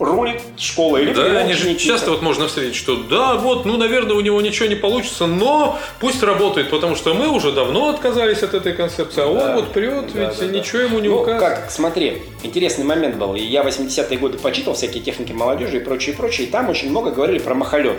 рулит 0.05 0.41
школой. 0.59 1.03
Или 1.03 1.13
Да, 1.15 1.23
они 1.39 1.55
же 1.55 1.75
часто 1.75 2.11
вот 2.11 2.23
можно 2.23 2.47
встретить, 2.49 2.75
что 2.77 2.97
да, 2.97 3.35
вот, 3.35 3.65
ну, 3.65 3.77
наверное, 3.77 4.15
у 4.17 4.21
него 4.21 4.41
ничего 4.41 4.67
не 4.69 4.75
получится, 4.75 5.27
но 5.27 5.79
пусть 6.01 6.23
работает, 6.23 6.71
потому 6.71 6.97
что 6.97 7.15
мы 7.15 7.29
уже 7.29 7.53
давно 7.53 7.91
отказались 7.91 8.43
от 8.43 8.55
этой 8.55 8.73
концепции, 8.73 9.23
а 9.23 9.27
он 9.27 9.39
Да. 9.39 9.55
вот 9.57 9.73
прет, 9.73 10.13
Да, 10.13 10.21
ведь 10.29 10.39
да, 10.39 10.47
да. 10.47 10.53
ничего 10.53 10.83
ему 10.83 10.99
не 10.99 11.09
ну, 11.09 11.21
указывает. 11.21 11.59
как, 11.61 11.71
смотри, 11.71 12.23
интересный 12.43 12.85
момент 12.85 13.17
был. 13.17 13.35
И 13.35 13.41
Я 13.41 13.63
80-е 13.63 14.19
годы 14.19 14.39
почитал 14.39 14.75
всякие 14.75 15.03
техники 15.03 15.33
молодежи 15.33 15.79
и 15.79 15.81
прочее, 15.81 16.15
прочее. 16.17 16.47
И 16.47 16.51
там 16.51 16.69
очень 16.69 16.91
много 16.91 17.11
говорили 17.11 17.39
про 17.39 17.55
махолет. 17.55 17.99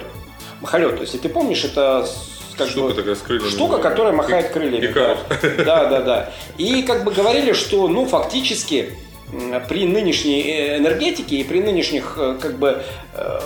Махолет, 0.61 0.99
если 1.01 1.17
ты 1.17 1.29
помнишь, 1.29 1.63
это 1.65 2.07
как 2.57 2.69
Штука 2.69 2.89
бы, 2.89 2.93
такая 2.93 3.15
с 3.15 3.19
крыльями. 3.19 3.49
штука, 3.49 3.77
которая 3.79 4.13
махает 4.13 4.49
крыльями. 4.51 4.85
Икарус. 4.85 5.17
Да. 5.57 5.63
да, 5.65 5.85
да, 5.85 6.01
да. 6.01 6.29
И 6.57 6.83
как 6.83 7.03
бы 7.03 7.11
говорили, 7.11 7.53
что, 7.53 7.87
ну, 7.87 8.05
фактически 8.05 8.93
при 9.67 9.85
нынешней 9.85 10.41
э, 10.41 10.77
энергетике 10.77 11.37
и 11.37 11.43
при 11.43 11.59
нынешних 11.59 12.15
э, 12.17 12.37
как 12.39 12.57
бы 12.57 12.83
э, 13.13 13.39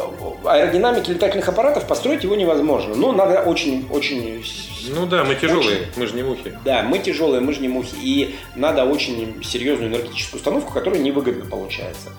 аэродинамике 0.45 1.13
летательных 1.13 1.47
аппаратов 1.47 1.88
построить 1.88 2.23
его 2.23 2.36
невозможно. 2.36 2.95
Ну, 2.95 3.12
надо 3.12 3.41
очень, 3.41 3.88
очень 3.91 4.43
Ну 4.89 5.06
да, 5.06 5.23
мы 5.23 5.36
тяжелые, 5.36 5.88
мы 5.95 6.08
же 6.08 6.15
не 6.15 6.23
мухи. 6.23 6.58
да, 6.63 6.84
мы 6.84 7.00
тяжелые, 7.00 7.41
мы 7.41 7.54
же 7.54 7.62
не 7.62 7.67
мухи. 7.67 7.95
И 8.02 8.36
надо 8.56 8.86
очень 8.86 9.41
серьезную 9.43 9.89
энергетическую 9.89 10.39
установку, 10.39 10.73
которая 10.73 11.00
невыгодно 11.02 11.45
получается. 11.45 12.10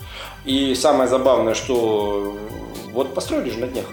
И 0.45 0.75
самое 0.75 1.09
забавное, 1.09 1.55
что 1.55 2.39
вот 2.93 3.15
построили 3.15 3.51
же 3.51 3.59
на 3.59 3.67
днях. 3.67 3.87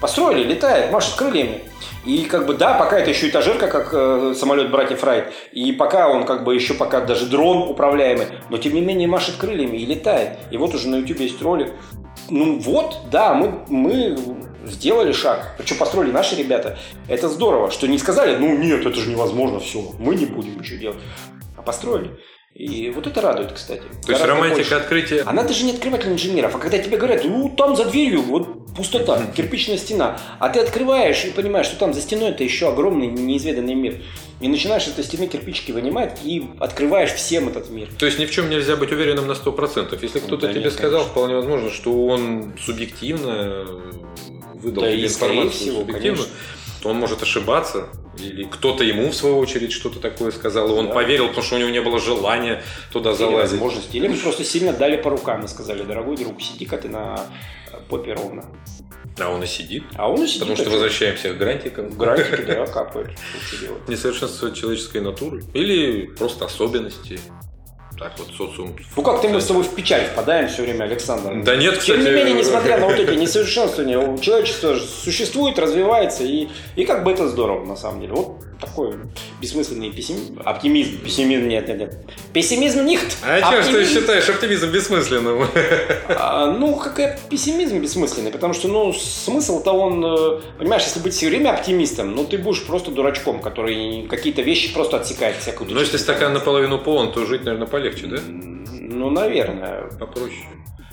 Построили, 0.00 0.44
летает, 0.44 0.92
машет 0.92 1.14
крыльями. 1.14 1.62
И 2.04 2.24
как 2.24 2.46
бы, 2.46 2.54
да, 2.54 2.74
пока 2.74 2.98
это 2.98 3.10
еще 3.10 3.28
этажерка, 3.28 3.68
как 3.68 3.90
э, 3.92 4.34
самолет 4.34 4.70
братьев 4.70 5.04
Райт, 5.04 5.32
и 5.52 5.70
пока 5.72 6.08
он 6.08 6.24
как 6.24 6.44
бы 6.44 6.54
еще 6.54 6.72
пока 6.72 7.02
даже 7.02 7.26
дрон 7.26 7.68
управляемый, 7.68 8.26
но 8.48 8.56
тем 8.56 8.72
не 8.72 8.80
менее 8.80 9.06
машет 9.06 9.36
крыльями 9.36 9.76
и 9.76 9.84
летает. 9.84 10.38
И 10.50 10.56
вот 10.56 10.74
уже 10.74 10.88
на 10.88 10.96
YouTube 10.96 11.20
есть 11.20 11.42
ролик. 11.42 11.72
Ну 12.30 12.58
вот, 12.58 13.00
да, 13.10 13.34
мы, 13.34 13.64
мы 13.68 14.16
сделали 14.64 15.12
шаг. 15.12 15.54
Причем 15.58 15.76
построили 15.76 16.10
наши 16.10 16.36
ребята. 16.36 16.78
Это 17.06 17.28
здорово, 17.28 17.70
что 17.70 17.86
не 17.86 17.98
сказали, 17.98 18.36
ну 18.36 18.56
нет, 18.56 18.86
это 18.86 18.98
же 18.98 19.10
невозможно, 19.10 19.60
все, 19.60 19.82
мы 19.98 20.14
не 20.14 20.24
будем 20.24 20.58
ничего 20.58 20.78
делать. 20.78 20.98
А 21.58 21.62
построили. 21.62 22.18
И 22.54 22.90
вот 22.90 23.06
это 23.06 23.20
радует, 23.20 23.52
кстати. 23.52 23.82
То 24.04 24.12
есть 24.12 24.24
романтика 24.24 24.56
больше. 24.56 24.74
открытия. 24.74 25.22
Она 25.22 25.44
даже 25.44 25.64
не 25.64 25.70
открыватель 25.70 26.10
инженеров, 26.10 26.56
а 26.56 26.58
когда 26.58 26.78
тебе 26.78 26.96
говорят, 26.96 27.24
ну 27.24 27.48
там 27.48 27.76
за 27.76 27.84
дверью 27.84 28.22
вот 28.22 28.74
пустота, 28.74 29.24
кирпичная 29.36 29.76
стена, 29.76 30.18
а 30.40 30.48
ты 30.48 30.60
открываешь 30.60 31.24
и 31.24 31.30
понимаешь, 31.30 31.66
что 31.66 31.76
там 31.78 31.94
за 31.94 32.00
стеной 32.00 32.30
это 32.30 32.42
еще 32.42 32.68
огромный 32.68 33.06
неизведанный 33.06 33.74
мир. 33.74 34.02
И 34.40 34.48
начинаешь 34.48 34.86
этой 34.88 35.04
стены 35.04 35.28
кирпичики 35.28 35.70
вынимать 35.70 36.18
и 36.24 36.48
открываешь 36.58 37.12
всем 37.12 37.48
этот 37.48 37.70
мир. 37.70 37.88
То 37.98 38.06
есть 38.06 38.18
ни 38.18 38.26
в 38.26 38.30
чем 38.32 38.50
нельзя 38.50 38.74
быть 38.74 38.90
уверенным 38.90 39.28
на 39.28 39.32
100%. 39.32 39.98
Если 40.02 40.18
кто-то 40.18 40.46
да 40.46 40.52
тебе 40.52 40.64
нет, 40.64 40.72
сказал, 40.72 41.02
конечно. 41.02 41.12
вполне 41.12 41.34
возможно, 41.36 41.70
что 41.70 42.06
он 42.06 42.54
субъективно 42.58 43.64
выдал 44.54 44.82
Да 44.82 44.90
тебе 44.90 45.06
информацию 45.06 45.50
всего, 45.50 45.80
субъективно, 45.80 46.16
конечно. 46.16 46.34
Он 46.84 46.96
может 46.96 47.22
ошибаться. 47.22 47.88
Или 48.18 48.44
кто-то 48.44 48.84
ему, 48.84 49.10
в 49.10 49.14
свою 49.14 49.38
очередь, 49.38 49.72
что-то 49.72 49.98
такое 50.00 50.30
сказал, 50.30 50.68
и 50.68 50.72
он 50.72 50.88
Да. 50.88 50.94
поверил, 50.94 51.28
потому 51.28 51.44
что 51.44 51.56
у 51.56 51.58
него 51.58 51.70
не 51.70 51.80
было 51.80 51.98
желания 51.98 52.62
туда 52.92 53.10
Или 53.10 53.16
залазить. 53.18 53.52
возможности. 53.52 53.96
Или 53.96 54.08
просто 54.14 54.44
сильно 54.44 54.72
дали 54.72 54.96
по 54.96 55.10
рукам 55.10 55.44
и 55.44 55.48
сказали, 55.48 55.82
дорогой 55.82 56.16
друг, 56.16 56.40
сиди-ка 56.42 56.76
ты 56.76 56.88
на 56.88 57.20
попе 57.88 58.14
ровно. 58.14 58.44
А 59.18 59.28
он 59.28 59.42
и 59.42 59.46
сидит. 59.46 59.84
А 59.96 60.10
он 60.10 60.22
и 60.22 60.26
сидит. 60.26 60.40
Потому 60.40 60.56
что 60.56 60.70
возвращаемся 60.70 61.34
к 61.34 61.38
грантикам. 61.38 61.88
В 61.90 61.96
графике, 61.96 62.42
да, 62.42 62.66
делать? 63.60 63.88
Несовершенство 63.88 64.50
человеческой 64.52 65.02
натуры. 65.02 65.42
Или 65.52 66.06
просто 66.06 66.46
особенности. 66.46 67.20
Так 68.00 68.18
вот, 68.18 68.28
социум. 68.34 68.74
Ну 68.96 69.02
как-то 69.02 69.28
мы 69.28 69.42
с 69.42 69.46
тобой 69.46 69.62
в 69.62 69.74
печаль 69.74 70.06
впадаем 70.06 70.48
все 70.48 70.62
время, 70.62 70.84
Александр. 70.84 71.44
Да 71.44 71.54
нет, 71.54 71.80
Тем 71.80 71.98
кстати, 71.98 71.98
не 71.98 72.10
менее, 72.10 72.32
несмотря 72.32 72.78
на 72.78 72.86
вот 72.86 72.94
эти 72.98 73.14
несовершенствования, 73.14 73.98
же 74.74 74.80
существует, 74.86 75.58
развивается, 75.58 76.24
и, 76.24 76.48
и 76.76 76.86
как 76.86 77.04
бы 77.04 77.12
это 77.12 77.28
здорово, 77.28 77.66
на 77.66 77.76
самом 77.76 78.00
деле. 78.00 78.14
Вот 78.14 78.38
такой 78.60 78.94
бессмысленный 79.40 79.90
пессимизм, 79.90 80.40
оптимизм, 80.44 80.98
пессимизм, 80.98 81.48
нет, 81.48 81.68
нет, 81.68 81.78
нет. 81.78 81.98
Пессимизм 82.32 82.84
них. 82.84 83.00
А 83.24 83.40
что 83.40 83.62
ж 83.62 83.66
ты 83.66 83.84
считаешь 83.86 84.28
оптимизм 84.28 84.70
бессмысленным? 84.70 85.46
ну, 86.58 86.76
какой 86.76 87.16
пессимизм 87.28 87.80
бессмысленный, 87.80 88.30
потому 88.30 88.54
что, 88.54 88.68
ну, 88.68 88.92
смысл-то 88.92 89.72
он, 89.72 90.04
э, 90.04 90.40
понимаешь, 90.58 90.82
если 90.82 91.00
быть 91.00 91.14
все 91.14 91.28
время 91.28 91.50
оптимистом, 91.50 92.14
ну, 92.14 92.24
ты 92.24 92.38
будешь 92.38 92.64
просто 92.64 92.90
дурачком, 92.90 93.40
который 93.40 94.06
какие-то 94.08 94.42
вещи 94.42 94.72
просто 94.72 94.98
отсекает 94.98 95.36
всякую 95.36 95.70
Ну, 95.70 95.80
если 95.80 95.96
стакан 95.96 96.32
наполовину 96.32 96.78
полон, 96.78 97.12
то 97.12 97.24
жить, 97.26 97.44
наверное, 97.44 97.66
полегче, 97.66 98.06
да? 98.06 98.18
Ну, 98.26 99.10
наверное. 99.10 99.90
Попроще. 99.98 100.46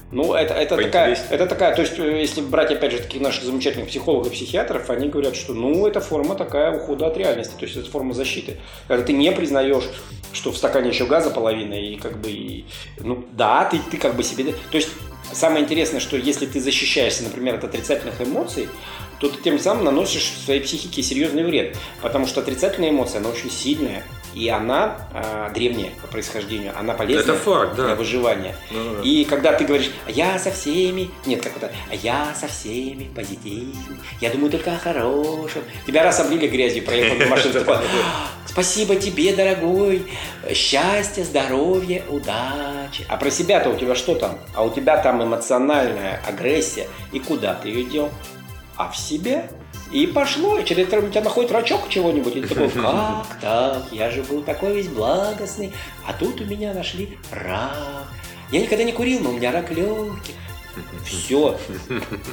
Ну, 0.09 0.33
это, 0.33 0.53
это, 0.53 0.77
такая, 0.77 1.17
это 1.29 1.45
такая, 1.47 1.75
то 1.75 1.81
есть, 1.81 1.99
э, 1.99 2.21
если 2.21 2.39
брать, 2.39 2.71
опять 2.71 2.93
же, 2.93 2.99
таких 2.99 3.21
наших 3.21 3.43
замечательных 3.43 3.89
психологов, 3.89 4.31
психиатров, 4.31 4.89
они 4.89 5.09
говорят, 5.09 5.35
что, 5.35 5.53
ну, 5.53 5.85
это 5.85 5.99
форма 5.99 6.35
такая 6.35 6.71
ухода 6.71 7.07
от 7.07 7.17
реальности, 7.17 7.53
то 7.59 7.65
есть, 7.65 7.75
это 7.75 7.89
форма 7.89 8.13
защиты. 8.13 8.55
Когда 8.87 9.03
ты 9.03 9.11
не 9.11 9.33
признаешь, 9.33 9.83
что 10.31 10.51
в 10.51 10.57
стакане 10.57 10.89
еще 10.89 11.05
газа 11.05 11.29
половина, 11.29 11.73
и 11.73 11.97
как 11.97 12.21
бы, 12.21 12.31
и, 12.31 12.65
ну, 12.99 13.25
да, 13.33 13.65
ты, 13.65 13.79
ты 13.91 13.97
как 13.97 14.15
бы 14.15 14.23
себе... 14.23 14.53
То 14.71 14.77
есть, 14.77 14.89
самое 15.33 15.65
интересное, 15.65 15.99
что 15.99 16.15
если 16.15 16.45
ты 16.45 16.61
защищаешься, 16.61 17.23
например, 17.23 17.55
от 17.55 17.65
отрицательных 17.65 18.21
эмоций, 18.21 18.69
то 19.19 19.27
ты 19.27 19.41
тем 19.41 19.59
самым 19.59 19.83
наносишь 19.83 20.31
своей 20.45 20.61
психике 20.61 21.01
серьезный 21.01 21.43
вред, 21.43 21.75
потому 22.01 22.27
что 22.27 22.39
отрицательная 22.39 22.91
эмоция, 22.91 23.19
она 23.19 23.29
очень 23.29 23.51
сильная, 23.51 24.03
и 24.33 24.49
она 24.49 24.97
а, 25.13 25.49
древняя 25.49 25.91
по 26.01 26.07
происхождению, 26.07 26.73
она 26.77 26.93
полезна 26.93 27.31
Это 27.31 27.39
факт, 27.39 27.75
да. 27.75 27.85
для 27.85 27.95
выживания. 27.95 28.55
Ну, 28.71 28.95
да. 28.95 29.01
И 29.01 29.25
когда 29.25 29.53
ты 29.53 29.65
говоришь, 29.65 29.91
а 30.05 30.11
я 30.11 30.37
со 30.39 30.51
всеми, 30.51 31.09
нет, 31.25 31.41
как 31.41 31.57
это, 31.57 31.71
а 31.89 31.95
я 31.95 32.33
со 32.39 32.47
всеми 32.47 33.09
позитивный, 33.15 33.97
я 34.21 34.29
думаю 34.29 34.51
только 34.51 34.75
о 34.75 34.77
хорошем. 34.77 35.63
Тебя 35.85 36.03
раз 36.03 36.19
облили 36.19 36.47
грязью, 36.47 36.83
проехал 36.83 37.17
«А, 37.67 38.27
спасибо 38.45 38.95
тебе, 38.95 39.35
дорогой, 39.35 40.05
счастья, 40.53 41.23
здоровья, 41.23 42.03
удачи. 42.09 43.05
А 43.07 43.17
про 43.17 43.29
себя-то 43.29 43.69
у 43.69 43.75
тебя 43.75 43.95
что 43.95 44.15
там? 44.15 44.39
А 44.53 44.63
у 44.63 44.69
тебя 44.69 44.97
там 44.97 45.23
эмоциональная 45.23 46.21
агрессия. 46.27 46.87
И 47.11 47.19
куда 47.19 47.53
ты 47.53 47.69
ее 47.69 47.83
дел? 47.83 48.09
А 48.75 48.89
в 48.89 48.97
себе. 48.97 49.49
И 49.91 50.05
пошло, 50.07 50.57
и 50.59 50.65
через 50.65 50.87
это 50.87 50.99
у 50.99 51.09
тебя 51.09 51.21
находит 51.21 51.51
рачок 51.51 51.87
чего-нибудь, 51.89 52.35
и 52.35 52.41
ты 52.41 52.47
такой, 52.49 52.69
как 52.69 53.39
так, 53.39 53.83
я 53.91 54.11
же 54.11 54.21
был 54.23 54.41
такой 54.41 54.75
весь 54.75 54.87
благостный, 54.89 55.71
а 56.05 56.13
тут 56.13 56.41
у 56.41 56.45
меня 56.45 56.73
нашли 56.73 57.17
рак. 57.31 58.07
Я 58.51 58.61
никогда 58.61 58.83
не 58.83 58.91
курил, 58.91 59.19
но 59.21 59.29
у 59.29 59.33
меня 59.33 59.51
рак 59.51 59.71
легких. 59.71 60.35
Все. 61.05 61.57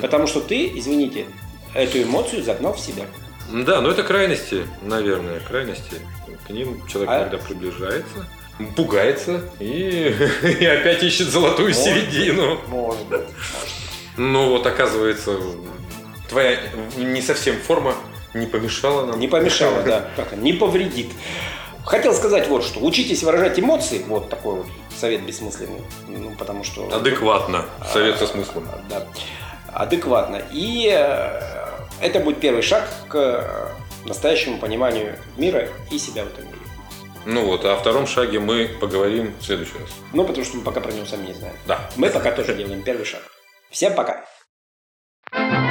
Потому 0.01 0.27
что 0.27 0.41
ты, 0.41 0.71
извините, 0.79 1.27
эту 1.75 2.03
эмоцию 2.03 2.43
загнал 2.43 2.75
в 2.75 2.81
себя. 2.81 3.05
Да, 3.53 3.81
но 3.81 3.91
это 3.91 4.03
крайности, 4.03 4.67
наверное, 4.83 5.41
крайности. 5.41 5.97
К 6.47 6.51
ним 6.51 6.87
человек 6.87 7.11
А- 7.11 7.19
иногда 7.21 7.39
приближается, 7.39 8.29
пугается 8.77 9.51
и, 9.61 10.15
и 10.61 10.65
опять 10.65 11.03
ищет 11.03 11.29
золотую 11.29 11.69
Может. 11.69 11.83
середину. 11.83 12.59
Может 12.69 13.07
быть. 13.07 13.21
Но 14.17 14.49
вот 14.51 14.67
оказывается, 14.67 15.37
твоя 16.35 16.59
не 16.97 17.23
совсем 17.23 17.57
форма 17.61 17.95
не 18.35 18.47
помешала 18.47 19.07
нам. 19.07 19.21
Не 19.21 19.29
помешало, 19.29 19.83
да. 19.85 20.09
Как, 20.17 20.33
не 20.37 20.53
повредит. 20.53 21.13
Хотел 21.85 22.13
сказать 22.13 22.49
вот 22.49 22.65
что. 22.65 22.81
Учитесь 22.81 23.23
выражать 23.23 23.61
эмоции. 23.61 24.03
Вот 24.09 24.31
такой 24.31 24.57
вот 24.57 24.67
совет 24.97 25.23
бессмысленный. 25.23 25.83
Ну, 26.09 26.33
потому 26.33 26.65
что... 26.65 26.89
Адекватно. 26.93 27.67
Совет 27.93 28.19
со 28.19 28.27
смыслом. 28.27 28.69
А, 28.73 28.81
Да. 28.91 29.07
Адекватно. 29.73 30.43
И 30.51 30.91
э, 30.93 31.41
это 32.01 32.19
будет 32.19 32.41
первый 32.41 32.63
шаг 32.63 32.89
к 33.09 33.15
э, 33.15 34.09
настоящему 34.09 34.59
пониманию 34.59 35.17
мира 35.37 35.69
и 35.93 35.99
себя 35.99 36.25
в 36.25 36.29
этом 36.29 36.47
мире. 36.47 36.59
Ну 37.27 37.47
вот, 37.47 37.65
а 37.65 37.75
о 37.75 37.77
втором 37.77 38.09
шаге 38.09 38.41
мы 38.41 38.69
поговорим 38.81 39.35
в 39.39 39.45
следующий 39.45 39.79
раз. 39.79 39.91
Ну, 40.13 40.25
потому 40.25 40.45
что 40.45 40.57
мы 40.57 40.65
пока 40.65 40.81
про 40.81 40.91
него 40.91 41.07
сами 41.07 41.29
не 41.29 41.35
знаем. 41.35 41.55
Да. 41.67 41.89
Мы 41.95 42.11
пока 42.11 42.33
тоже 42.33 42.55
делаем 42.55 42.83
первый 42.83 43.05
шаг. 43.05 43.23
Всем 43.71 43.95
пока. 43.95 44.25
thank 45.33 45.59
you 45.59 45.64